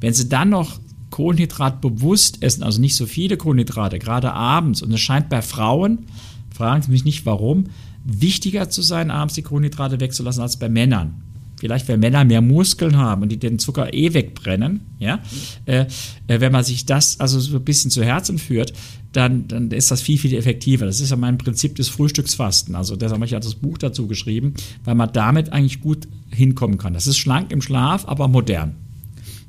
Wenn 0.00 0.12
Sie 0.12 0.28
dann 0.28 0.50
noch 0.50 0.80
Kohlenhydrat 1.10 1.80
bewusst 1.80 2.42
essen, 2.42 2.62
also 2.62 2.80
nicht 2.80 2.96
so 2.96 3.06
viele 3.06 3.36
Kohlenhydrate, 3.36 3.98
gerade 3.98 4.32
abends, 4.32 4.82
und 4.82 4.92
es 4.92 5.00
scheint 5.00 5.28
bei 5.28 5.42
Frauen, 5.42 6.06
fragen 6.52 6.82
Sie 6.82 6.90
mich 6.90 7.04
nicht 7.04 7.26
warum, 7.26 7.64
wichtiger 8.04 8.68
zu 8.68 8.82
sein, 8.82 9.10
abends 9.10 9.34
die 9.34 9.42
Kohlenhydrate 9.42 10.00
wegzulassen 10.00 10.42
als 10.42 10.58
bei 10.58 10.68
Männern 10.68 11.22
vielleicht 11.62 11.88
weil 11.88 11.96
Männer 11.96 12.24
mehr 12.24 12.40
Muskeln 12.40 12.96
haben 12.96 13.22
und 13.22 13.28
die 13.28 13.36
den 13.36 13.60
Zucker 13.60 13.94
eh 13.94 14.12
wegbrennen, 14.14 14.80
ja, 14.98 15.20
äh, 15.64 15.86
äh, 16.26 16.40
wenn 16.40 16.50
man 16.50 16.64
sich 16.64 16.86
das 16.86 17.20
also 17.20 17.38
so 17.38 17.56
ein 17.56 17.64
bisschen 17.64 17.92
zu 17.92 18.02
Herzen 18.02 18.38
führt, 18.38 18.72
dann, 19.12 19.46
dann 19.46 19.70
ist 19.70 19.92
das 19.92 20.02
viel, 20.02 20.18
viel 20.18 20.34
effektiver. 20.34 20.86
Das 20.86 20.98
ist 20.98 21.10
ja 21.10 21.16
mein 21.16 21.38
Prinzip 21.38 21.76
des 21.76 21.88
Frühstücksfasten. 21.88 22.74
Also 22.74 22.96
deshalb 22.96 23.18
habe 23.18 23.26
ich 23.26 23.30
ja 23.30 23.38
das 23.38 23.54
Buch 23.54 23.78
dazu 23.78 24.08
geschrieben, 24.08 24.54
weil 24.82 24.96
man 24.96 25.12
damit 25.12 25.52
eigentlich 25.52 25.80
gut 25.80 26.08
hinkommen 26.30 26.78
kann. 26.78 26.94
Das 26.94 27.06
ist 27.06 27.18
schlank 27.18 27.52
im 27.52 27.62
Schlaf, 27.62 28.08
aber 28.08 28.26
modern. 28.26 28.74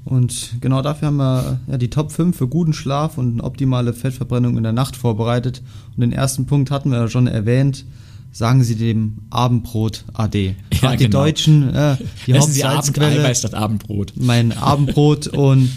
Und 0.05 0.57
genau 0.61 0.83
dafür 0.83 1.07
haben 1.07 1.17
wir 1.17 1.61
ja, 1.65 1.79
die 1.79 1.89
Top 1.89 2.11
5 2.11 2.37
für 2.37 2.47
guten 2.47 2.73
Schlaf 2.73 3.17
und 3.17 3.33
eine 3.33 3.43
optimale 3.43 3.93
Fettverbrennung 3.93 4.55
in 4.57 4.63
der 4.63 4.71
Nacht 4.71 4.95
vorbereitet. 4.95 5.63
Und 5.95 6.01
den 6.01 6.11
ersten 6.11 6.45
Punkt 6.45 6.69
hatten 6.69 6.91
wir 6.91 6.99
ja 6.99 7.07
schon 7.07 7.25
erwähnt, 7.25 7.85
sagen 8.33 8.63
Sie 8.63 8.75
dem 8.75 9.19
Abendbrot 9.29 10.03
AD. 10.13 10.55
Ja, 10.81 10.95
die 10.95 11.05
genau. 11.05 11.19
Deutschen, 11.19 11.73
äh, 11.73 11.95
die 12.27 12.33
Hauptsalzquelle. 12.33 13.33
statt 13.33 13.53
Abendbrot. 13.53 14.13
Mein 14.17 14.51
Abendbrot 14.51 15.27
und 15.27 15.69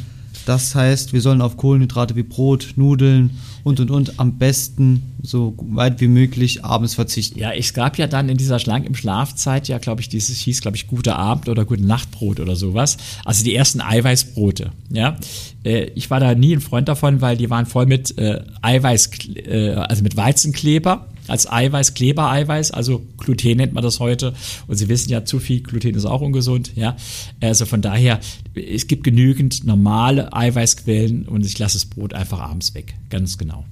das 0.47 0.77
heißt, 0.77 1.12
wir 1.12 1.21
sollen 1.21 1.42
auf 1.42 1.57
Kohlenhydrate 1.57 2.14
wie 2.14 2.23
Brot, 2.23 2.75
Nudeln 2.77 3.31
und 3.64 3.81
und 3.81 3.90
und 3.90 4.21
am 4.21 4.38
besten 4.38 5.03
so 5.21 5.55
weit 5.59 6.01
wie 6.01 6.07
möglich 6.07 6.64
abends 6.64 6.95
verzichten. 6.95 7.38
Ja, 7.40 7.53
es 7.53 7.75
gab 7.75 7.99
ja 7.99 8.07
dann 8.07 8.29
in 8.29 8.37
dieser 8.37 8.61
Schlank 8.61 8.87
im 8.87 8.95
Schlafzeit 8.95 9.66
ja, 9.66 9.79
glaube 9.79 10.01
ich, 10.01 10.09
dieses 10.09 10.38
hieß, 10.38 10.61
glaube 10.61 10.77
ich, 10.77 10.87
gute 10.87 11.16
Abend 11.16 11.49
oder 11.49 11.64
gute 11.64 11.85
Nachtbrot 11.85 12.38
oder 12.38 12.55
sowas. 12.55 12.97
Also 13.25 13.42
die 13.42 13.57
ersten 13.57 13.81
Eiweißbrote. 13.81 14.71
Ja, 14.90 15.16
äh, 15.64 15.87
ich 15.97 16.11
war 16.11 16.21
da 16.21 16.35
nie 16.37 16.55
ein 16.55 16.61
Freund 16.61 16.88
davon, 16.88 17.21
weil 17.21 17.37
die 17.37 17.51
waren 17.51 17.66
voll 17.66 17.87
mit 17.87 18.16
äh, 18.16 18.40
Eiweiß, 18.62 19.11
äh, 19.35 19.75
also 19.75 20.05
mit 20.05 20.16
Weizenkleber 20.16 21.09
als 21.28 21.50
Eiweiß, 21.50 21.94
Klebereiweiß, 21.94 22.70
also 22.70 23.02
Gluten 23.18 23.56
nennt 23.56 23.72
man 23.72 23.82
das 23.82 24.00
heute. 24.00 24.34
Und 24.66 24.76
Sie 24.76 24.88
wissen 24.88 25.10
ja, 25.10 25.24
zu 25.24 25.38
viel 25.38 25.60
Gluten 25.60 25.94
ist 25.94 26.04
auch 26.04 26.20
ungesund. 26.20 26.72
Ja, 26.76 26.96
also 27.40 27.66
von 27.66 27.82
daher, 27.82 28.20
es 28.54 28.86
gibt 28.86 29.04
genügend 29.04 29.64
normale 29.64 30.32
Eiweißquellen 30.32 31.26
und 31.26 31.44
ich 31.44 31.58
lasse 31.58 31.78
das 31.78 31.86
Brot 31.86 32.14
einfach 32.14 32.40
abends 32.40 32.74
weg. 32.74 32.94
Ganz 33.10 33.38
genau. 33.38 33.64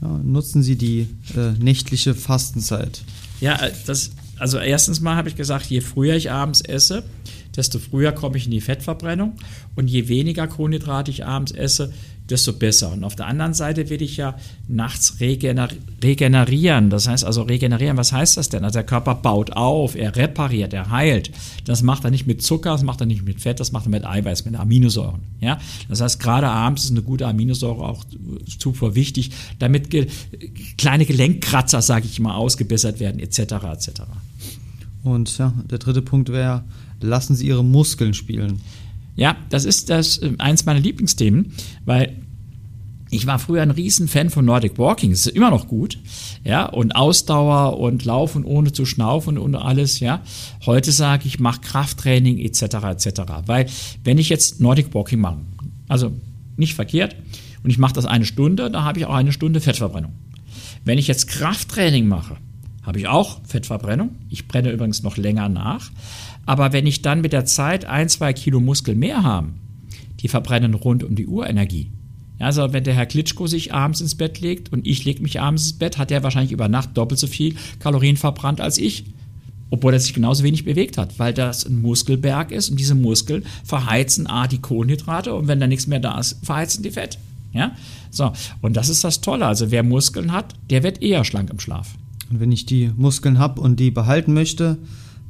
Ja, 0.00 0.20
nutzen 0.22 0.62
Sie 0.62 0.76
die 0.76 1.08
äh, 1.36 1.52
nächtliche 1.58 2.14
Fastenzeit. 2.14 3.02
Ja, 3.40 3.56
äh, 3.56 3.72
das, 3.86 4.10
also 4.38 4.58
erstens 4.58 5.00
mal 5.00 5.16
habe 5.16 5.28
ich 5.28 5.36
gesagt, 5.36 5.66
je 5.66 5.80
früher 5.80 6.16
ich 6.16 6.30
abends 6.30 6.60
esse, 6.60 7.04
desto 7.56 7.78
früher 7.78 8.12
komme 8.12 8.36
ich 8.36 8.46
in 8.46 8.50
die 8.50 8.60
Fettverbrennung. 8.60 9.34
Und 9.76 9.88
je 9.88 10.08
weniger 10.08 10.46
Kohlenhydrate 10.48 11.10
ich 11.10 11.24
abends 11.24 11.52
esse, 11.52 11.92
desto 12.30 12.52
besser. 12.52 12.92
Und 12.92 13.04
auf 13.04 13.16
der 13.16 13.26
anderen 13.26 13.54
Seite 13.54 13.90
will 13.90 14.00
ich 14.00 14.16
ja 14.16 14.36
nachts 14.68 15.20
regener 15.20 15.68
regenerieren. 16.02 16.90
Das 16.90 17.08
heißt 17.08 17.24
also 17.24 17.42
regenerieren, 17.42 17.96
was 17.96 18.12
heißt 18.12 18.36
das 18.36 18.48
denn? 18.48 18.64
Also 18.64 18.74
der 18.74 18.84
Körper 18.84 19.14
baut 19.14 19.52
auf, 19.52 19.96
er 19.96 20.14
repariert, 20.16 20.72
er 20.72 20.90
heilt. 20.90 21.30
Das 21.64 21.82
macht 21.82 22.04
er 22.04 22.10
nicht 22.10 22.26
mit 22.26 22.42
Zucker, 22.42 22.70
das 22.70 22.82
macht 22.82 23.00
er 23.00 23.06
nicht 23.06 23.24
mit 23.24 23.40
Fett, 23.40 23.60
das 23.60 23.72
macht 23.72 23.86
er 23.86 23.90
mit 23.90 24.04
Eiweiß, 24.04 24.44
mit 24.44 24.54
Aminosäuren. 24.54 25.20
Ja? 25.40 25.58
Das 25.88 26.00
heißt, 26.00 26.20
gerade 26.20 26.48
abends 26.48 26.84
ist 26.84 26.90
eine 26.90 27.02
gute 27.02 27.26
Aminosäure 27.26 27.82
auch 27.82 28.04
Zufuhr 28.58 28.94
wichtig, 28.94 29.32
damit 29.58 29.90
ge 29.90 30.06
kleine 30.78 31.06
Gelenkkratzer, 31.06 31.82
sage 31.82 32.06
ich 32.06 32.20
mal, 32.20 32.34
ausgebessert 32.34 33.00
werden, 33.00 33.20
etc. 33.20 33.40
etc. 33.40 34.02
Und 35.02 35.36
ja, 35.38 35.52
der 35.70 35.78
dritte 35.78 36.02
Punkt 36.02 36.30
wäre, 36.30 36.64
lassen 37.00 37.34
Sie 37.34 37.46
Ihre 37.46 37.64
Muskeln 37.64 38.14
spielen. 38.14 38.60
Ja, 39.14 39.36
das 39.50 39.64
ist 39.64 39.90
das 39.90 40.18
äh, 40.18 40.32
eins 40.38 40.64
meiner 40.64 40.80
Lieblingsthemen, 40.80 41.52
weil 41.84 42.16
ich 43.10 43.26
war 43.26 43.38
früher 43.38 43.60
ein 43.60 43.70
Riesenfan 43.70 44.30
von 44.30 44.46
Nordic 44.46 44.78
Walking. 44.78 45.12
Es 45.12 45.26
ist 45.26 45.36
immer 45.36 45.50
noch 45.50 45.68
gut, 45.68 45.98
ja, 46.44 46.64
und 46.64 46.96
Ausdauer 46.96 47.78
und 47.78 48.06
Laufen 48.06 48.42
ohne 48.42 48.72
zu 48.72 48.86
schnaufen 48.86 49.36
und 49.36 49.54
alles, 49.54 50.00
ja. 50.00 50.22
Heute 50.64 50.92
sage 50.92 51.24
ich, 51.26 51.38
mach 51.38 51.60
Krafttraining 51.60 52.38
etc. 52.38 52.62
etc. 52.62 53.20
Weil 53.44 53.66
wenn 54.02 54.16
ich 54.16 54.30
jetzt 54.30 54.62
Nordic 54.62 54.94
Walking 54.94 55.20
mache, 55.20 55.40
also 55.88 56.12
nicht 56.56 56.74
verkehrt, 56.74 57.14
und 57.62 57.70
ich 57.70 57.78
mache 57.78 57.92
das 57.92 58.06
eine 58.06 58.24
Stunde, 58.24 58.70
da 58.70 58.82
habe 58.82 58.98
ich 58.98 59.06
auch 59.06 59.14
eine 59.14 59.30
Stunde 59.30 59.60
Fettverbrennung. 59.60 60.12
Wenn 60.84 60.98
ich 60.98 61.06
jetzt 61.06 61.28
Krafttraining 61.28 62.08
mache, 62.08 62.38
habe 62.82 62.98
ich 62.98 63.06
auch 63.06 63.40
Fettverbrennung. 63.46 64.16
Ich 64.28 64.48
brenne 64.48 64.72
übrigens 64.72 65.02
noch 65.02 65.16
länger 65.16 65.48
nach. 65.48 65.90
Aber 66.46 66.72
wenn 66.72 66.86
ich 66.86 67.02
dann 67.02 67.20
mit 67.20 67.32
der 67.32 67.44
Zeit 67.44 67.84
ein, 67.84 68.08
zwei 68.08 68.32
Kilo 68.32 68.60
Muskel 68.60 68.94
mehr 68.94 69.22
habe, 69.22 69.48
die 70.20 70.28
verbrennen 70.28 70.74
rund 70.74 71.04
um 71.04 71.14
die 71.14 71.26
Uhr 71.26 71.48
Energie. 71.48 71.90
Also 72.38 72.72
wenn 72.72 72.84
der 72.84 72.94
Herr 72.94 73.06
Klitschko 73.06 73.46
sich 73.46 73.72
abends 73.72 74.00
ins 74.00 74.16
Bett 74.16 74.40
legt 74.40 74.72
und 74.72 74.86
ich 74.86 75.04
lege 75.04 75.22
mich 75.22 75.40
abends 75.40 75.64
ins 75.64 75.78
Bett, 75.78 75.98
hat 75.98 76.10
er 76.10 76.22
wahrscheinlich 76.22 76.52
über 76.52 76.68
Nacht 76.68 76.90
doppelt 76.94 77.20
so 77.20 77.26
viel 77.28 77.54
Kalorien 77.78 78.16
verbrannt 78.16 78.60
als 78.60 78.78
ich. 78.78 79.04
Obwohl 79.70 79.94
er 79.94 80.00
sich 80.00 80.12
genauso 80.12 80.42
wenig 80.42 80.64
bewegt 80.64 80.98
hat, 80.98 81.18
weil 81.18 81.32
das 81.32 81.64
ein 81.64 81.80
Muskelberg 81.80 82.52
ist 82.52 82.68
und 82.68 82.78
diese 82.78 82.94
Muskeln 82.94 83.44
verheizen 83.64 84.26
A 84.26 84.46
die 84.46 84.58
Kohlenhydrate 84.58 85.34
und 85.34 85.48
wenn 85.48 85.60
da 85.60 85.66
nichts 85.66 85.86
mehr 85.86 86.00
da 86.00 86.18
ist, 86.18 86.44
verheizen 86.44 86.82
die 86.82 86.90
Fett. 86.90 87.18
Ja, 87.52 87.72
so. 88.10 88.32
Und 88.60 88.76
das 88.76 88.88
ist 88.88 89.04
das 89.04 89.20
Tolle. 89.20 89.46
Also 89.46 89.70
wer 89.70 89.82
Muskeln 89.82 90.32
hat, 90.32 90.54
der 90.68 90.82
wird 90.82 91.00
eher 91.00 91.24
schlank 91.24 91.50
im 91.50 91.58
Schlaf. 91.58 91.94
Und 92.30 92.40
wenn 92.40 92.52
ich 92.52 92.66
die 92.66 92.90
Muskeln 92.96 93.38
habe 93.38 93.60
und 93.60 93.78
die 93.78 93.90
behalten 93.90 94.34
möchte, 94.34 94.78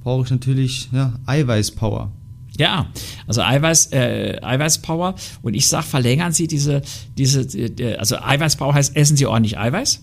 brauche 0.02 0.24
ich 0.24 0.30
natürlich 0.30 0.88
ja, 0.92 1.12
Eiweißpower. 1.26 2.10
Ja, 2.58 2.90
also 3.26 3.40
Eiweiß, 3.42 3.92
äh, 3.92 4.38
Eiweißpower. 4.42 5.14
Und 5.40 5.54
ich 5.54 5.66
sage, 5.66 5.86
verlängern 5.86 6.32
Sie 6.32 6.46
diese, 6.46 6.82
diese, 7.16 7.40
äh, 7.58 7.96
also 7.96 8.16
Eiweißpower 8.16 8.74
heißt, 8.74 8.94
essen 8.94 9.16
Sie 9.16 9.26
ordentlich 9.26 9.58
Eiweiß. 9.58 10.02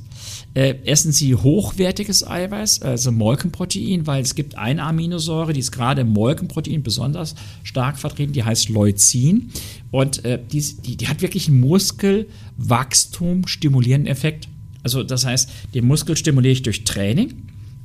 Äh, 0.55 0.75
essen 0.85 1.11
Sie 1.11 1.35
hochwertiges 1.35 2.27
Eiweiß, 2.27 2.81
also 2.81 3.11
Molkenprotein, 3.11 4.07
weil 4.07 4.23
es 4.23 4.33
gibt 4.33 4.57
eine 4.57 4.81
Aminosäure, 4.81 5.53
die 5.53 5.59
ist 5.59 5.71
gerade 5.71 6.01
im 6.01 6.09
Molkenprotein 6.09 6.81
besonders 6.81 7.35
stark 7.63 7.99
vertreten, 7.99 8.33
die 8.33 8.43
heißt 8.43 8.69
Leucin. 8.69 9.51
Und 9.91 10.25
äh, 10.25 10.39
die, 10.51 10.61
die, 10.61 10.97
die 10.97 11.07
hat 11.07 11.21
wirklich 11.21 11.49
einen 11.49 11.59
Muskelwachstum 11.59 13.45
stimulierenden 13.45 14.11
Effekt. 14.11 14.47
Also 14.81 15.03
das 15.03 15.23
heißt, 15.25 15.49
den 15.75 15.85
Muskel 15.85 16.17
stimuliere 16.17 16.53
ich 16.53 16.63
durch 16.63 16.83
Training 16.83 17.35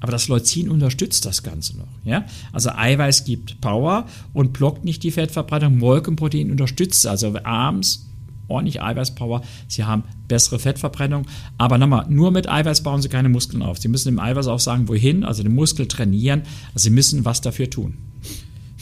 aber 0.04 0.12
das 0.12 0.28
Leucin 0.28 0.68
unterstützt 0.68 1.24
das 1.24 1.42
Ganze 1.42 1.78
noch. 1.78 1.88
Ja? 2.04 2.26
Also 2.52 2.68
Eiweiß 2.68 3.24
gibt 3.24 3.62
Power 3.62 4.04
und 4.34 4.52
blockt 4.52 4.84
nicht 4.84 5.02
die 5.02 5.10
Fettverbreitung. 5.10 5.78
Molkenprotein 5.78 6.50
unterstützt 6.50 7.06
also 7.06 7.34
abends 7.42 8.10
ordentlich 8.46 8.82
Eiweißpower. 8.82 9.40
Sie 9.66 9.84
haben 9.84 10.02
bessere 10.28 10.58
Fettverbrennung. 10.58 11.24
Aber 11.56 11.78
nochmal, 11.78 12.04
nur 12.10 12.32
mit 12.32 12.50
Eiweiß 12.50 12.82
bauen 12.82 13.00
Sie 13.00 13.08
keine 13.08 13.30
Muskeln 13.30 13.62
auf. 13.62 13.78
Sie 13.78 13.88
müssen 13.88 14.08
dem 14.08 14.20
Eiweiß 14.20 14.46
auch 14.46 14.60
sagen, 14.60 14.88
wohin, 14.88 15.24
also 15.24 15.42
den 15.42 15.54
Muskel 15.54 15.88
trainieren. 15.88 16.42
Also 16.74 16.84
Sie 16.84 16.90
müssen 16.90 17.24
was 17.24 17.40
dafür 17.40 17.70
tun. 17.70 17.94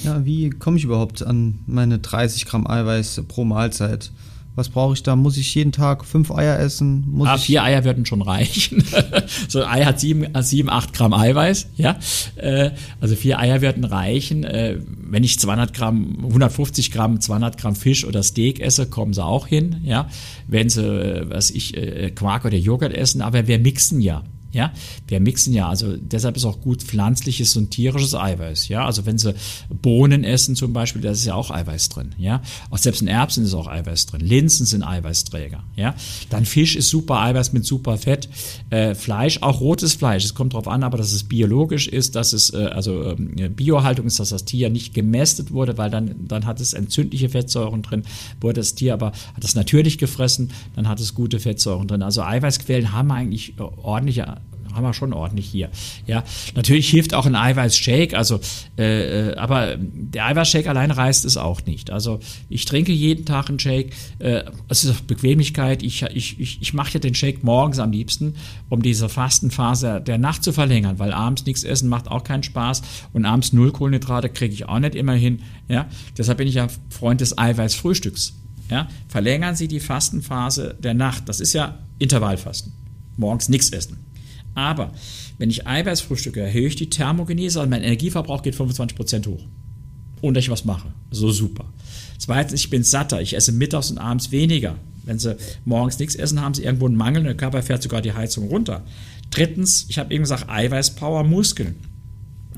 Ja, 0.02 0.24
wie 0.24 0.50
komme 0.50 0.76
ich 0.76 0.82
überhaupt 0.82 1.22
an 1.22 1.60
meine 1.68 2.00
30 2.00 2.46
Gramm 2.46 2.66
Eiweiß 2.66 3.22
pro 3.28 3.44
Mahlzeit? 3.44 4.10
Was 4.54 4.68
brauche 4.68 4.92
ich 4.92 5.02
da? 5.02 5.16
Muss 5.16 5.38
ich 5.38 5.54
jeden 5.54 5.72
Tag 5.72 6.04
fünf 6.04 6.30
Eier 6.30 6.58
essen? 6.58 7.04
Muss 7.10 7.28
ah, 7.28 7.38
vier 7.38 7.62
Eier 7.62 7.84
würden 7.84 8.04
schon 8.04 8.20
reichen. 8.20 8.84
so 9.48 9.62
ein 9.62 9.68
Ei 9.68 9.84
hat 9.84 9.98
sieben, 9.98 10.26
sieben, 10.42 10.68
acht 10.68 10.92
Gramm 10.92 11.14
Eiweiß, 11.14 11.68
ja. 11.76 11.98
Äh, 12.36 12.72
also 13.00 13.16
vier 13.16 13.38
Eier 13.38 13.62
würden 13.62 13.84
reichen. 13.84 14.44
Äh, 14.44 14.78
wenn 14.86 15.24
ich 15.24 15.38
200 15.38 15.72
Gramm, 15.72 16.18
150 16.24 16.90
Gramm, 16.90 17.20
200 17.20 17.56
Gramm 17.56 17.76
Fisch 17.76 18.04
oder 18.04 18.22
Steak 18.22 18.60
esse, 18.60 18.86
kommen 18.86 19.14
sie 19.14 19.24
auch 19.24 19.46
hin, 19.46 19.80
ja. 19.84 20.08
Wenn 20.46 20.68
sie, 20.68 20.82
äh, 20.82 21.30
was 21.30 21.50
ich, 21.50 21.74
Quark 22.14 22.44
oder 22.44 22.58
Joghurt 22.58 22.92
essen, 22.92 23.22
aber 23.22 23.46
wir 23.46 23.58
mixen 23.58 24.00
ja. 24.02 24.22
Ja, 24.52 24.70
wir 25.08 25.18
mixen 25.20 25.54
ja, 25.54 25.68
also 25.68 25.96
deshalb 25.96 26.36
ist 26.36 26.44
auch 26.44 26.60
gut 26.60 26.82
pflanzliches 26.82 27.56
und 27.56 27.70
tierisches 27.70 28.14
Eiweiß. 28.14 28.68
Ja, 28.68 28.84
also 28.84 29.06
wenn 29.06 29.16
Sie 29.16 29.34
Bohnen 29.70 30.24
essen 30.24 30.56
zum 30.56 30.74
Beispiel, 30.74 31.00
da 31.00 31.12
ist 31.12 31.24
ja 31.24 31.34
auch 31.34 31.50
Eiweiß 31.50 31.88
drin. 31.88 32.14
Ja, 32.18 32.42
auch 32.70 32.76
selbst 32.76 33.00
in 33.00 33.08
Erbsen 33.08 33.44
ist 33.44 33.54
auch 33.54 33.66
Eiweiß 33.66 34.06
drin. 34.06 34.20
Linsen 34.20 34.66
sind 34.66 34.82
Eiweißträger. 34.82 35.64
Ja, 35.74 35.94
dann 36.28 36.44
Fisch 36.44 36.76
ist 36.76 36.90
super 36.90 37.20
Eiweiß 37.20 37.54
mit 37.54 37.64
super 37.64 37.96
Fett. 37.96 38.28
Äh, 38.68 38.94
Fleisch, 38.94 39.40
auch 39.40 39.60
rotes 39.60 39.94
Fleisch. 39.94 40.24
Es 40.24 40.34
kommt 40.34 40.52
darauf 40.52 40.68
an, 40.68 40.82
aber 40.82 40.98
dass 40.98 41.12
es 41.12 41.24
biologisch 41.24 41.88
ist, 41.88 42.14
dass 42.14 42.34
es 42.34 42.52
äh, 42.52 42.66
also 42.66 43.12
äh, 43.12 43.48
Biohaltung 43.48 44.06
ist, 44.06 44.20
dass 44.20 44.28
das 44.28 44.44
Tier 44.44 44.68
nicht 44.68 44.92
gemästet 44.92 45.52
wurde, 45.52 45.78
weil 45.78 45.88
dann 45.88 46.14
dann 46.28 46.44
hat 46.44 46.60
es 46.60 46.74
entzündliche 46.74 47.30
Fettsäuren 47.30 47.80
drin. 47.80 48.02
Wurde 48.40 48.60
das 48.60 48.74
Tier 48.74 48.92
aber 48.92 49.12
hat 49.34 49.44
es 49.44 49.54
natürlich 49.54 49.96
gefressen, 49.96 50.50
dann 50.76 50.88
hat 50.88 51.00
es 51.00 51.14
gute 51.14 51.40
Fettsäuren 51.40 51.88
drin. 51.88 52.02
Also 52.02 52.22
Eiweißquellen 52.22 52.92
haben 52.92 53.10
eigentlich 53.10 53.54
ordentliche 53.58 54.41
haben 54.74 54.84
wir 54.84 54.94
schon 54.94 55.12
ordentlich 55.12 55.46
hier. 55.46 55.70
Ja, 56.06 56.24
natürlich 56.54 56.88
hilft 56.88 57.14
auch 57.14 57.26
ein 57.26 57.34
Eiweißshake, 57.34 58.16
also, 58.16 58.40
äh, 58.78 59.30
äh, 59.30 59.36
aber 59.36 59.76
der 59.78 60.26
Eiweißshake 60.26 60.68
allein 60.68 60.90
reißt 60.90 61.24
es 61.24 61.36
auch 61.36 61.64
nicht. 61.66 61.90
Also 61.90 62.20
ich 62.48 62.64
trinke 62.64 62.92
jeden 62.92 63.24
Tag 63.24 63.48
einen 63.48 63.58
Shake. 63.58 63.92
Äh, 64.18 64.44
es 64.68 64.84
ist 64.84 65.06
Bequemlichkeit. 65.06 65.82
Ich, 65.82 66.02
ich, 66.02 66.40
ich, 66.40 66.62
ich 66.62 66.74
mache 66.74 66.94
ja 66.94 67.00
den 67.00 67.14
Shake 67.14 67.44
morgens 67.44 67.78
am 67.78 67.92
liebsten, 67.92 68.34
um 68.68 68.82
diese 68.82 69.08
Fastenphase 69.08 70.00
der 70.00 70.18
Nacht 70.18 70.44
zu 70.44 70.52
verlängern, 70.52 70.98
weil 70.98 71.12
abends 71.12 71.46
nichts 71.46 71.64
essen 71.64 71.88
macht 71.88 72.08
auch 72.08 72.24
keinen 72.24 72.42
Spaß 72.42 72.82
und 73.12 73.24
abends 73.24 73.52
null 73.52 73.72
Kohlenhydrate 73.72 74.28
kriege 74.28 74.54
ich 74.54 74.68
auch 74.68 74.78
nicht 74.78 74.94
immer 74.94 75.14
hin. 75.14 75.42
Ja, 75.68 75.86
deshalb 76.16 76.38
bin 76.38 76.48
ich 76.48 76.54
ja 76.54 76.68
Freund 76.90 77.20
des 77.20 77.36
Eiweißfrühstücks. 77.38 78.34
Ja, 78.70 78.88
verlängern 79.08 79.54
Sie 79.54 79.68
die 79.68 79.80
Fastenphase 79.80 80.76
der 80.78 80.94
Nacht. 80.94 81.28
Das 81.28 81.40
ist 81.40 81.52
ja 81.52 81.78
Intervallfasten. 81.98 82.72
Morgens 83.16 83.48
nichts 83.48 83.70
essen. 83.70 83.98
Aber 84.54 84.92
wenn 85.38 85.50
ich 85.50 85.66
Eiweiß 85.66 86.02
frühstücke, 86.02 86.40
erhöhe 86.40 86.66
ich 86.66 86.76
die 86.76 86.90
Thermogenese 86.90 87.60
und 87.60 87.70
mein 87.70 87.82
Energieverbrauch 87.82 88.42
geht 88.42 88.54
25% 88.54 89.26
hoch. 89.26 89.44
Und 90.20 90.36
ich 90.36 90.50
was 90.50 90.64
mache. 90.64 90.92
So 91.10 91.30
super. 91.30 91.64
Zweitens, 92.18 92.60
ich 92.60 92.70
bin 92.70 92.84
satter. 92.84 93.20
Ich 93.20 93.34
esse 93.34 93.52
mittags 93.52 93.90
und 93.90 93.98
abends 93.98 94.30
weniger. 94.30 94.76
Wenn 95.04 95.18
Sie 95.18 95.36
morgens 95.64 95.98
nichts 95.98 96.14
essen, 96.14 96.40
haben 96.40 96.54
Sie 96.54 96.62
irgendwo 96.62 96.86
einen 96.86 96.96
Mangel 96.96 97.22
und 97.22 97.26
der 97.26 97.36
Körper 97.36 97.62
fährt 97.62 97.82
sogar 97.82 98.02
die 98.02 98.12
Heizung 98.12 98.46
runter. 98.48 98.84
Drittens, 99.30 99.86
ich 99.88 99.98
habe 99.98 100.14
eben 100.14 100.22
gesagt, 100.22 100.48
Eiweißpower, 100.48 101.24
Muskeln. 101.24 101.74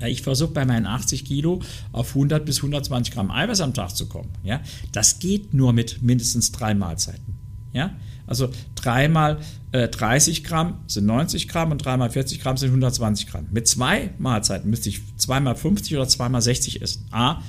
Ich 0.07 0.23
versuche 0.23 0.53
bei 0.53 0.65
meinen 0.65 0.87
80 0.87 1.25
Kilo 1.25 1.63
auf 1.93 2.11
100 2.11 2.45
bis 2.45 2.59
120 2.59 3.15
Gramm 3.15 3.31
Eiweiß 3.31 3.61
am 3.61 3.75
Tag 3.75 3.97
zu 3.97 4.07
kommen. 4.07 4.31
Ja? 4.43 4.61
Das 4.93 5.19
geht 5.19 5.55
nur 5.55 5.73
mit 5.73 6.03
mindestens 6.03 6.53
drei 6.53 6.75
Mahlzeiten. 6.75 7.39
Ja? 7.73 7.95
Also 8.27 8.49
dreimal 8.75 9.39
äh, 9.73 9.89
30 9.89 10.45
Gramm 10.45 10.81
sind 10.87 11.07
90 11.07 11.49
Gramm 11.49 11.73
und 11.73 11.85
dreimal 11.85 12.11
40 12.11 12.41
Gramm 12.41 12.57
sind 12.57 12.69
120 12.69 13.27
Gramm. 13.27 13.47
Mit 13.51 13.69
zwei 13.69 14.11
Mahlzeiten 14.19 14.71
müsste 14.71 14.89
ich 14.89 15.01
zweimal 15.17 15.57
50 15.57 15.97
oder 15.97 16.09
zweimal 16.09 16.43
60 16.43 16.83
essen. 16.83 17.07
A, 17.11 17.41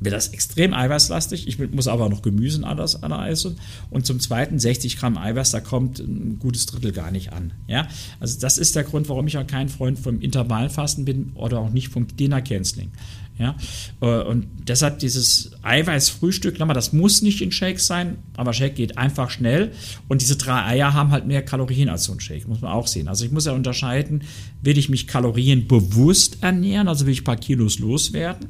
wird 0.00 0.14
das 0.14 0.28
extrem 0.28 0.74
eiweißlastig. 0.74 1.48
Ich 1.48 1.58
muss 1.72 1.88
aber 1.88 2.08
noch 2.08 2.22
Gemüse 2.22 2.64
anders 2.64 3.00
essen. 3.02 3.56
Und 3.90 4.06
zum 4.06 4.20
Zweiten 4.20 4.58
60 4.58 4.96
Gramm 4.96 5.18
Eiweiß, 5.18 5.50
da 5.50 5.60
kommt 5.60 5.98
ein 5.98 6.38
gutes 6.38 6.66
Drittel 6.66 6.92
gar 6.92 7.10
nicht 7.10 7.32
an. 7.32 7.52
Ja? 7.66 7.88
Also 8.20 8.38
das 8.38 8.58
ist 8.58 8.76
der 8.76 8.84
Grund, 8.84 9.08
warum 9.08 9.26
ich 9.26 9.38
auch 9.38 9.46
kein 9.46 9.68
Freund 9.68 9.98
vom 9.98 10.20
Intervallfasten 10.20 11.04
bin 11.04 11.32
oder 11.34 11.58
auch 11.58 11.70
nicht 11.70 11.88
vom 11.88 12.06
Dinner 12.16 12.42
Canceling. 12.42 12.92
Ja? 13.38 13.56
Äh, 14.00 14.22
und 14.24 14.46
deshalb 14.66 14.98
dieses 14.98 15.52
Eiweißfrühstück, 15.62 16.58
das 16.58 16.92
muss 16.92 17.22
nicht 17.22 17.40
in 17.40 17.52
Shake 17.52 17.80
sein, 17.80 18.18
aber 18.36 18.52
Shake 18.52 18.74
geht 18.74 18.98
einfach 18.98 19.30
schnell. 19.30 19.72
Und 20.08 20.20
diese 20.20 20.36
drei 20.36 20.64
Eier 20.64 20.94
haben 20.94 21.10
halt 21.10 21.26
mehr 21.26 21.44
Kalorien 21.44 21.88
als 21.88 22.04
so 22.04 22.12
ein 22.12 22.20
Shake, 22.20 22.48
muss 22.48 22.60
man 22.60 22.72
auch 22.72 22.86
sehen. 22.86 23.08
Also 23.08 23.24
ich 23.24 23.30
muss 23.30 23.46
ja 23.46 23.52
unterscheiden, 23.52 24.22
will 24.62 24.78
ich 24.78 24.88
mich 24.88 25.06
kalorienbewusst 25.06 26.42
ernähren, 26.42 26.88
also 26.88 27.06
will 27.06 27.12
ich 27.12 27.22
ein 27.22 27.24
paar 27.24 27.36
Kilos 27.36 27.78
loswerden, 27.78 28.48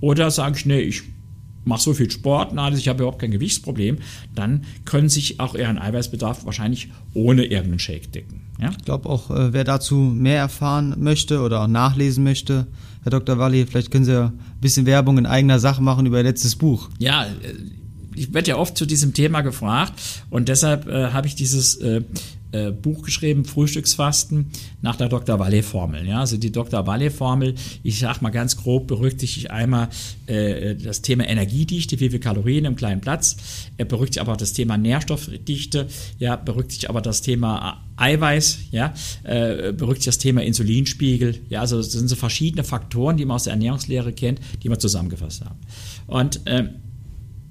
oder 0.00 0.30
sage 0.30 0.56
ich, 0.58 0.66
nee, 0.66 0.80
ich 0.80 1.02
mache 1.64 1.82
so 1.82 1.94
viel 1.94 2.10
Sport, 2.10 2.52
na, 2.54 2.70
ich 2.70 2.88
habe 2.88 3.02
überhaupt 3.02 3.20
kein 3.20 3.30
Gewichtsproblem, 3.30 3.98
dann 4.34 4.64
können 4.84 5.08
sich 5.08 5.40
auch 5.40 5.54
eher 5.54 5.68
ein 5.68 5.78
Eiweißbedarf 5.78 6.44
wahrscheinlich 6.44 6.90
ohne 7.14 7.44
irgendeinen 7.44 7.78
Shake 7.78 8.12
decken. 8.12 8.42
Ja? 8.60 8.70
Ich 8.70 8.84
glaube 8.84 9.08
auch, 9.08 9.30
äh, 9.30 9.52
wer 9.52 9.64
dazu 9.64 9.96
mehr 9.96 10.38
erfahren 10.38 10.94
möchte 10.98 11.40
oder 11.40 11.62
auch 11.62 11.68
nachlesen 11.68 12.24
möchte, 12.24 12.66
Herr 13.02 13.10
Dr. 13.10 13.38
Walli, 13.38 13.66
vielleicht 13.66 13.90
können 13.90 14.04
Sie 14.04 14.12
ja 14.12 14.26
ein 14.26 14.60
bisschen 14.60 14.84
Werbung 14.86 15.16
in 15.18 15.26
eigener 15.26 15.58
Sache 15.58 15.82
machen 15.82 16.06
über 16.06 16.18
Ihr 16.18 16.24
letztes 16.24 16.56
Buch. 16.56 16.90
Ja, 16.98 17.24
äh, 17.24 17.28
ich 18.14 18.34
werde 18.34 18.50
ja 18.50 18.56
oft 18.56 18.76
zu 18.76 18.86
diesem 18.86 19.14
Thema 19.14 19.40
gefragt 19.40 19.94
und 20.30 20.48
deshalb 20.48 20.86
äh, 20.88 21.12
habe 21.12 21.26
ich 21.26 21.34
dieses 21.36 21.76
äh, 21.76 22.02
äh, 22.52 22.70
Buch 22.70 23.02
geschrieben, 23.02 23.44
Frühstücksfasten, 23.44 24.46
nach 24.82 24.96
der 24.96 25.08
Dr. 25.08 25.38
Walle-Formel. 25.38 26.06
Ja? 26.06 26.20
Also 26.20 26.36
die 26.36 26.52
Dr. 26.52 26.86
Walle-Formel, 26.86 27.54
ich 27.82 27.98
sage 27.98 28.18
mal 28.22 28.30
ganz 28.30 28.56
grob, 28.56 28.86
berücksichtigt 28.86 29.50
einmal 29.50 29.88
äh, 30.26 30.74
das 30.74 31.02
Thema 31.02 31.26
Energiedichte, 31.28 31.98
wie 32.00 32.08
viele 32.08 32.20
Kalorien 32.20 32.64
im 32.64 32.76
kleinen 32.76 33.00
Platz, 33.00 33.36
er 33.76 33.84
berücksichtigt 33.84 34.20
aber 34.20 34.32
auch 34.32 34.36
das 34.36 34.52
Thema 34.52 34.76
Nährstoffdichte, 34.76 35.88
ja, 36.18 36.36
berücksichtigt 36.36 36.90
aber 36.90 37.00
das 37.00 37.22
Thema 37.22 37.84
Eiweiß, 37.96 38.58
ja, 38.70 38.94
äh, 39.24 39.72
berücksichtigt 39.72 40.06
das 40.08 40.18
Thema 40.18 40.42
Insulinspiegel, 40.42 41.40
ja, 41.48 41.60
also 41.60 41.76
das 41.76 41.92
sind 41.92 42.08
so 42.08 42.16
verschiedene 42.16 42.64
Faktoren, 42.64 43.16
die 43.16 43.24
man 43.24 43.36
aus 43.36 43.44
der 43.44 43.52
Ernährungslehre 43.52 44.12
kennt, 44.12 44.40
die 44.62 44.68
wir 44.68 44.78
zusammengefasst 44.78 45.44
haben. 45.44 45.58
Und 46.06 46.46
äh, 46.46 46.70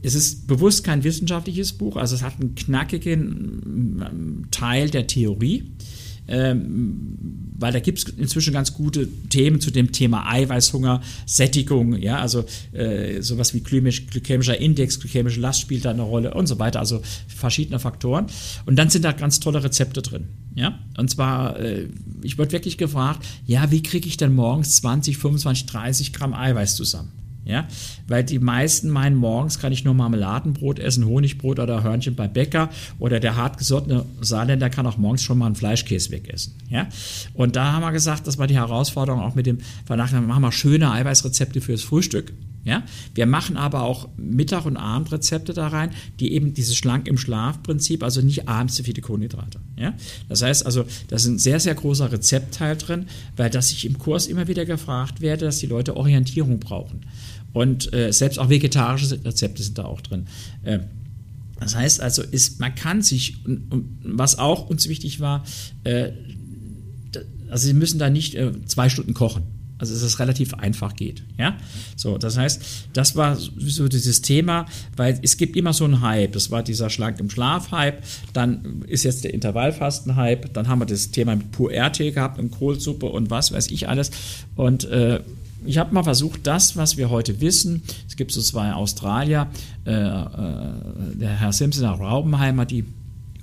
es 0.02 0.16
ist 0.16 0.48
bewusst 0.48 0.84
kein 0.84 1.04
wissenschaftliches 1.04 1.74
Buch, 1.74 1.98
also 1.98 2.16
es 2.16 2.22
hat 2.22 2.40
einen 2.40 2.56
knackigen 2.56 4.02
ähm, 4.02 4.46
Teil 4.52 4.90
der 4.90 5.08
Theorie, 5.08 5.72
ähm, 6.28 7.18
weil 7.58 7.74
da 7.74 7.80
gibt 7.80 7.98
es 7.98 8.04
inzwischen 8.06 8.54
ganz 8.54 8.74
gute 8.74 9.08
Themen 9.30 9.60
zu 9.60 9.72
dem 9.72 9.92
Thema 9.92 10.32
Eiweißhunger, 10.32 11.02
Sättigung, 11.26 11.98
ja, 11.98 12.20
also 12.20 12.46
äh, 12.72 13.22
sowas 13.22 13.54
wie 13.54 13.60
glykämisch, 13.60 14.08
glykämischer 14.08 14.58
Index, 14.58 15.00
glykämische 15.00 15.40
Last 15.42 15.60
spielt 15.60 15.84
da 15.84 15.90
eine 15.90 16.04
Rolle 16.04 16.34
und 16.34 16.48
so 16.48 16.60
weiter, 16.60 16.80
also 16.80 17.02
verschiedene 17.28 17.80
Faktoren. 17.80 18.28
Und 18.66 18.78
dann 18.78 18.90
sind 18.90 19.04
da 19.04 19.12
ganz 19.12 19.40
tolle 19.40 19.64
Rezepte 19.64 20.02
drin, 20.02 20.28
ja. 20.56 20.80
Und 20.98 21.10
zwar, 21.10 21.60
äh, 21.60 21.88
ich 22.22 22.38
wurde 22.38 22.54
wirklich 22.54 22.78
gefragt, 22.78 23.26
ja, 23.46 23.72
wie 23.72 23.84
kriege 23.84 24.08
ich 24.08 24.16
denn 24.16 24.34
morgens 24.34 24.76
20, 24.78 25.18
25, 25.18 25.66
30 25.66 26.14
Gramm 26.14 26.34
Eiweiß 26.34 26.76
zusammen? 26.76 27.19
Ja, 27.50 27.68
weil 28.08 28.24
die 28.24 28.38
meisten 28.38 28.92
meinen, 28.92 29.16
morgens 29.16 29.58
kann 29.58 29.72
ich 29.72 29.84
nur 29.84 29.96
Marmeladenbrot 29.96 30.78
essen, 30.78 31.04
Honigbrot 31.08 31.58
oder 31.58 31.82
Hörnchen 31.82 32.14
bei 32.14 32.28
Bäcker 32.28 32.70
oder 33.00 33.20
der 33.20 33.38
hartgesottene 33.38 34.06
Saarländer 34.22 34.70
kann 34.70 34.86
auch 34.86 34.98
morgens 34.98 35.24
schon 35.24 35.40
mal 35.40 35.48
einen 35.48 35.56
Fleischkäse 35.56 36.12
wegessen. 36.12 36.54
Ja, 36.70 36.88
und 37.34 37.56
da 37.56 37.72
haben 37.72 37.82
wir 37.82 37.92
gesagt, 37.92 38.28
das 38.28 38.38
war 38.38 38.46
die 38.46 38.54
Herausforderung 38.54 39.22
auch 39.22 39.34
mit 39.34 39.48
dem 39.48 39.58
Vernachlässigen, 39.86 40.28
machen 40.28 40.44
wir 40.44 40.52
schöne 40.52 40.92
Eiweißrezepte 40.92 41.60
fürs 41.60 41.82
Frühstück. 41.82 42.34
Ja? 42.64 42.84
Wir 43.16 43.26
machen 43.26 43.58
aber 43.58 43.84
auch 43.84 44.10
Mittag- 44.18 44.66
und 44.66 44.78
Abendrezepte 44.78 45.54
da 45.54 45.68
rein, 45.68 45.92
die 46.20 46.34
eben 46.34 46.54
dieses 46.54 46.76
Schlank 46.76 47.08
im 47.08 47.18
Schlaf-Prinzip, 47.18 48.04
also 48.04 48.22
nicht 48.22 48.48
abends 48.48 48.76
zu 48.76 48.84
viele 48.84 49.02
Kohlenhydrate. 49.02 49.60
Ja? 49.76 49.94
Das 50.28 50.42
heißt 50.42 50.66
also, 50.66 50.86
da 51.08 51.16
ist 51.16 51.26
ein 51.26 51.40
sehr, 51.40 51.60
sehr 51.60 51.76
großer 51.76 52.12
Rezeptteil 52.12 52.76
drin, 52.76 53.08
weil 53.36 53.50
das 53.50 53.72
ich 53.72 53.86
im 53.86 53.98
Kurs 53.98 54.28
immer 54.28 54.48
wieder 54.48 54.66
gefragt 54.66 55.22
werde, 55.22 55.46
dass 55.46 55.60
die 55.60 55.68
Leute 55.68 55.96
Orientierung 55.96 56.60
brauchen. 56.60 57.02
Und 57.54 57.94
äh, 57.94 58.12
selbst 58.12 58.40
auch 58.40 58.50
vegetarische 58.50 59.24
Rezepte 59.24 59.64
sind 59.64 59.78
da 59.78 59.86
auch 59.86 60.02
drin. 60.02 60.28
Äh, 60.64 60.80
das 61.60 61.76
heißt 61.76 62.02
also, 62.02 62.22
ist, 62.22 62.60
man 62.60 62.74
kann 62.76 63.02
sich, 63.02 63.38
was 64.04 64.40
auch 64.40 64.70
uns 64.70 64.88
wichtig 64.88 65.20
war, 65.20 65.44
äh, 65.84 66.12
also 67.50 67.68
Sie 67.68 67.74
müssen 67.74 68.00
da 68.00 68.10
nicht 68.10 68.36
äh, 68.36 68.52
zwei 68.66 68.90
Stunden 68.90 69.14
kochen. 69.14 69.44
Also 69.80 69.94
dass 69.94 70.04
es 70.04 70.20
relativ 70.20 70.54
einfach 70.56 70.96
geht. 70.96 71.24
Ja? 71.38 71.58
So, 71.96 72.18
das 72.18 72.38
heißt, 72.38 72.62
das 72.92 73.16
war 73.16 73.38
so 73.38 73.88
dieses 73.88 74.22
Thema, 74.22 74.66
weil 74.98 75.18
es 75.22 75.38
gibt 75.38 75.56
immer 75.56 75.72
so 75.72 75.86
einen 75.86 76.02
Hype. 76.02 76.34
Das 76.34 76.52
war 76.52 76.64
dieser 76.64 76.90
Schlank 76.90 77.18
im 77.22 77.30
Schlaf-Hype, 77.30 78.04
dann 78.34 78.84
ist 78.88 79.06
jetzt 79.06 79.24
der 79.24 79.34
Intervallfasten-Hype, 79.34 80.54
dann 80.54 80.68
haben 80.68 80.80
wir 80.80 80.86
das 80.86 81.12
Thema 81.12 81.38
mit 81.38 81.52
Pur-RT 81.54 82.14
gehabt 82.14 82.40
und 82.40 82.52
Kohlsuppe 82.52 83.06
und 83.06 83.30
was 83.30 83.54
weiß 83.54 83.72
ich 83.72 83.88
alles. 83.88 84.12
Und 84.56 84.84
äh, 84.84 85.22
ich 85.66 85.78
habe 85.78 85.94
mal 85.94 86.04
versucht, 86.04 86.48
das, 86.48 86.78
was 86.78 86.98
wir 86.98 87.10
heute 87.10 87.42
wissen, 87.42 87.84
es 88.08 88.16
gibt 88.16 88.32
so 88.32 88.42
zwei 88.42 88.74
Australier, 88.74 89.48
äh, 89.86 89.92
äh, 89.92 90.26
der 91.16 91.40
Herr 91.40 91.54
Simpson, 91.54 91.84
der 91.84 91.92
Raubenheimer, 91.92 92.66
die 92.66 92.86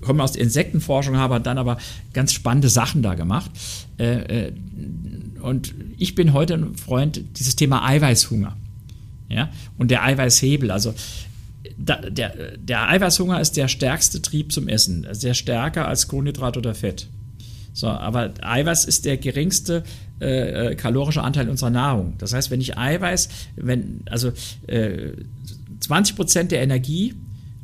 kommen 0.01 0.21
aus 0.21 0.33
der 0.33 0.43
Insektenforschung, 0.43 1.17
haben 1.17 1.43
dann 1.43 1.59
aber 1.59 1.79
ganz 2.13 2.33
spannende 2.33 2.69
Sachen 2.69 3.03
da 3.03 3.15
gemacht. 3.15 3.51
Äh, 3.99 4.47
äh, 4.47 4.53
und 5.43 5.75
ich 5.99 6.15
bin 6.15 6.33
heute 6.33 6.55
ein 6.55 6.75
Freund 6.77 7.21
dieses 7.39 7.57
Thema 7.57 7.85
Eiweißhunger. 7.85 8.57
Ja? 9.29 9.51
Und 9.79 9.91
der 9.91 10.05
Eiweißhebel. 10.05 10.71
Also 10.71 10.95
da, 11.79 11.97
der, 11.97 12.57
der 12.59 12.89
Eiweißhunger 12.89 13.41
ist 13.41 13.57
der 13.57 13.69
stärkste 13.69 14.23
Trieb 14.23 14.53
zum 14.53 14.69
Essen. 14.69 15.07
Sehr 15.13 15.35
stärker 15.35 15.89
als 15.89 16.09
Kohlenhydrat 16.09 16.57
oder 16.57 16.75
Fett. 16.75 17.09
So, 17.73 17.89
aber 17.89 18.33
Eiweiß 18.41 18.87
ist 18.87 19.05
der 19.05 19.19
geringste 19.19 19.85
äh, 20.21 20.71
äh, 20.71 20.75
kalorische 20.75 21.23
Anteil 21.23 21.49
unserer 21.49 21.71
Nahrung. 21.71 22.15
Das 22.19 22.33
heißt, 22.33 22.51
wenn 22.51 22.61
ich 22.61 22.79
Eiweiß, 22.79 23.29
wenn, 23.57 24.01
also 24.07 24.33
äh, 24.67 25.13
20 25.81 26.17
Prozent 26.17 26.53
der 26.53 26.63
Energie 26.63 27.15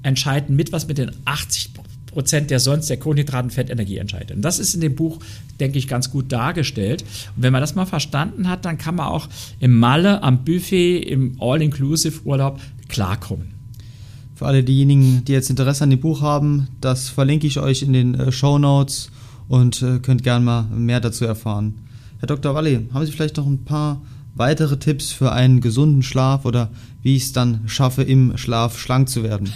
entscheiden 0.03 0.55
mit, 0.55 0.73
was 0.73 0.87
mit 0.87 0.99
den 0.99 1.13
80 1.25 1.71
Prozent 2.07 2.51
der 2.51 2.61
sonst 2.61 2.91
der 2.91 2.99
Kohlenhydraten 2.99 3.51
Fettenergie 3.51 3.97
entscheidet. 3.97 4.37
Und 4.37 4.43
das 4.43 4.59
ist 4.59 4.75
in 4.75 4.83
dem 4.83 4.95
Buch, 4.95 5.19
denke 5.61 5.79
ich, 5.79 5.89
ganz 5.89 6.11
gut 6.11 6.31
dargestellt. 6.31 7.03
Und 7.37 7.43
wenn 7.43 7.53
man 7.53 7.63
das 7.63 7.75
mal 7.75 7.87
verstanden 7.87 8.49
hat, 8.49 8.67
dann 8.67 8.77
kann 8.77 8.97
man 8.97 9.07
auch 9.07 9.29
im 9.59 9.79
Malle, 9.79 10.23
am 10.23 10.45
Buffet, 10.45 10.99
im 10.99 11.41
All-Inclusive-Urlaub 11.41 12.61
klarkommen. 12.89 13.55
Für 14.35 14.47
alle 14.47 14.63
diejenigen, 14.63 15.25
die 15.25 15.33
jetzt 15.33 15.49
Interesse 15.49 15.85
an 15.85 15.91
dem 15.91 16.01
Buch 16.01 16.21
haben, 16.21 16.69
das 16.83 17.09
verlinke 17.09 17.47
ich 17.47 17.59
euch 17.59 17.83
in 17.83 17.95
den 17.95 18.15
äh, 18.15 18.31
Show 18.31 18.59
Notes 18.59 19.11
und 19.49 19.81
äh, 19.83 19.99
könnt 20.01 20.23
gerne 20.23 20.45
mal 20.45 20.63
mehr 20.65 21.01
dazu 21.01 21.25
erfahren. 21.25 21.75
Herr 22.23 22.29
Dr. 22.29 22.55
Walli, 22.55 22.89
haben 22.95 23.05
Sie 23.05 23.11
vielleicht 23.11 23.37
noch 23.37 23.49
ein 23.49 23.65
paar 23.65 24.01
weitere 24.37 24.79
Tipps 24.79 25.11
für 25.11 25.33
einen 25.33 25.61
gesunden 25.61 26.05
Schlaf 26.05 26.45
oder 26.45 26.71
wie 27.03 27.17
ich 27.17 27.25
es 27.25 27.33
dann 27.33 27.63
schaffe, 27.67 28.05
im 28.05 28.39
Schlaf 28.39 28.79
schlank 28.79 29.09
zu 29.09 29.25
werden? 29.25 29.53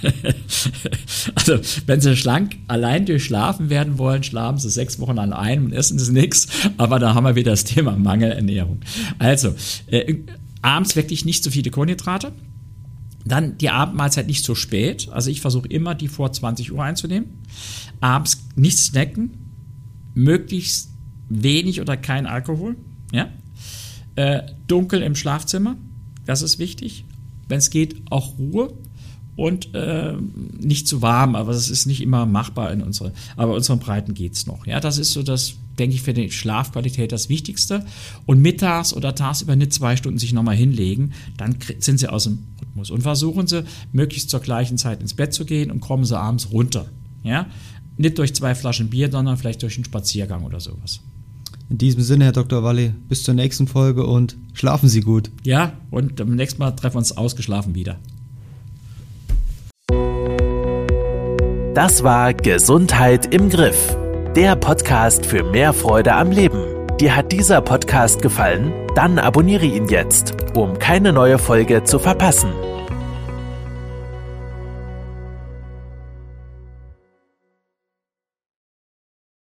also, 1.37 1.61
wenn 1.87 2.01
Sie 2.01 2.17
schlank 2.17 2.57
allein 2.67 3.07
durch 3.07 3.25
Schlafen 3.25 3.71
werden 3.71 3.99
wollen, 3.99 4.25
schlafen 4.25 4.59
Sie 4.59 4.69
sechs 4.69 4.99
Wochen 4.99 5.21
an 5.21 5.33
ein 5.33 5.67
und 5.67 5.73
essen 5.75 5.97
Sie 6.01 6.13
nichts. 6.13 6.49
Aber 6.77 6.99
da 6.99 7.15
haben 7.15 7.23
wir 7.23 7.37
wieder 7.37 7.53
das 7.53 7.63
Thema 7.63 7.93
Mangelernährung. 7.93 8.81
Also, 9.21 9.55
äh, 9.87 10.17
abends 10.61 10.97
wirklich 10.97 11.25
nicht 11.25 11.45
so 11.45 11.53
viele 11.53 11.71
Kohlenhydrate. 11.71 12.33
Dann 13.25 13.59
die 13.59 13.71
Abendmahlzeit 13.71 14.27
nicht 14.27 14.45
so 14.45 14.57
spät. 14.57 15.09
Also 15.13 15.31
ich 15.31 15.41
versuche 15.41 15.69
immer, 15.69 15.95
die 15.95 16.09
vor 16.09 16.33
20 16.33 16.73
Uhr 16.73 16.83
einzunehmen. 16.83 17.29
Abends 18.01 18.45
nicht 18.57 18.79
snacken. 18.79 19.53
Möglichst 20.15 20.96
wenig 21.29 21.81
oder 21.81 21.97
kein 21.97 22.27
Alkohol. 22.27 22.77
Ja? 23.13 23.29
Äh, 24.17 24.43
dunkel 24.67 25.03
im 25.03 25.15
Schlafzimmer, 25.15 25.77
das 26.25 26.43
ist 26.43 26.59
wichtig. 26.59 27.05
Wenn 27.49 27.59
es 27.59 27.71
geht, 27.71 28.03
auch 28.11 28.39
Ruhe 28.39 28.73
und 29.37 29.75
äh, 29.75 30.15
nicht 30.59 30.89
zu 30.89 31.03
warm, 31.03 31.37
aber 31.37 31.53
das 31.53 31.69
ist 31.69 31.87
nicht 31.87 32.01
immer 32.01 32.25
machbar 32.27 32.73
in 32.73 32.83
unsere, 32.83 33.13
aber 33.37 33.55
unseren 33.55 33.79
Breiten 33.79 34.15
geht 34.15 34.33
es 34.33 34.47
noch. 34.47 34.67
Ja, 34.67 34.81
das 34.81 34.99
ist 34.99 35.13
so 35.13 35.23
das, 35.23 35.55
denke 35.79 35.95
ich, 35.95 36.03
für 36.03 36.15
die 36.15 36.31
Schlafqualität 36.31 37.13
das 37.13 37.29
Wichtigste. 37.29 37.85
Und 38.25 38.41
mittags 38.41 38.95
oder 38.95 39.15
tagsüber 39.15 39.55
nicht 39.55 39.75
zwei 39.75 39.97
Stunden 39.97 40.19
sich 40.19 40.33
nochmal 40.33 40.57
hinlegen, 40.57 41.13
dann 41.37 41.59
sind 41.79 42.01
sie 42.01 42.09
aus 42.09 42.25
dem 42.25 42.47
Rhythmus. 42.61 42.91
Und 42.91 43.03
versuchen 43.03 43.47
sie, 43.47 43.65
möglichst 43.93 44.31
zur 44.31 44.41
gleichen 44.41 44.79
Zeit 44.79 45.03
ins 45.03 45.15
Bett 45.15 45.35
zu 45.35 45.45
gehen 45.45 45.71
und 45.71 45.81
kommen 45.81 46.07
sie 46.07 46.19
abends 46.19 46.51
runter. 46.51 46.87
Ja, 47.23 47.47
nicht 47.99 48.19
durch 48.19 48.35
zwei 48.35 48.55
Flaschen 48.55 48.89
Bier, 48.89 49.11
sondern 49.11 49.37
vielleicht 49.37 49.63
durch 49.63 49.77
einen 49.77 49.85
Spaziergang 49.85 50.45
oder 50.45 50.61
sowas. 50.61 51.01
In 51.69 51.79
diesem 51.79 52.03
Sinne, 52.03 52.27
Herr 52.27 52.33
Dr. 52.33 52.63
Walli, 52.63 52.93
bis 53.09 53.25
zur 53.25 53.35
nächsten 53.35 53.67
Folge 53.67 54.07
und 54.07 54.37
schlafen 54.53 54.89
Sie 54.89 55.01
gut. 55.01 55.31
Ja, 55.43 55.73
und 55.91 56.17
beim 56.17 56.37
nächsten 56.37 56.61
Mal 56.61 56.71
treffen 56.73 56.95
wir 56.95 56.99
uns 56.99 57.17
ausgeschlafen 57.17 57.75
wieder. 57.75 57.97
Das 61.75 62.03
war 62.05 62.33
Gesundheit 62.35 63.35
im 63.35 63.51
Griff. 63.51 63.97
Der 64.37 64.55
Podcast 64.57 65.27
für 65.27 65.43
mehr 65.43 65.73
Freude 65.73 66.15
am 66.15 66.31
Leben. 66.31 66.63
Dir 67.01 67.17
hat 67.17 67.33
dieser 67.33 67.61
Podcast 67.61 68.23
gefallen? 68.23 68.73
Dann 68.95 69.19
abonniere 69.19 69.67
ihn 69.67 69.89
jetzt, 69.89 70.35
um 70.55 70.79
keine 70.79 71.13
neue 71.13 71.39
Folge 71.39 71.85
zu 71.85 71.99
verpassen. 71.99 72.51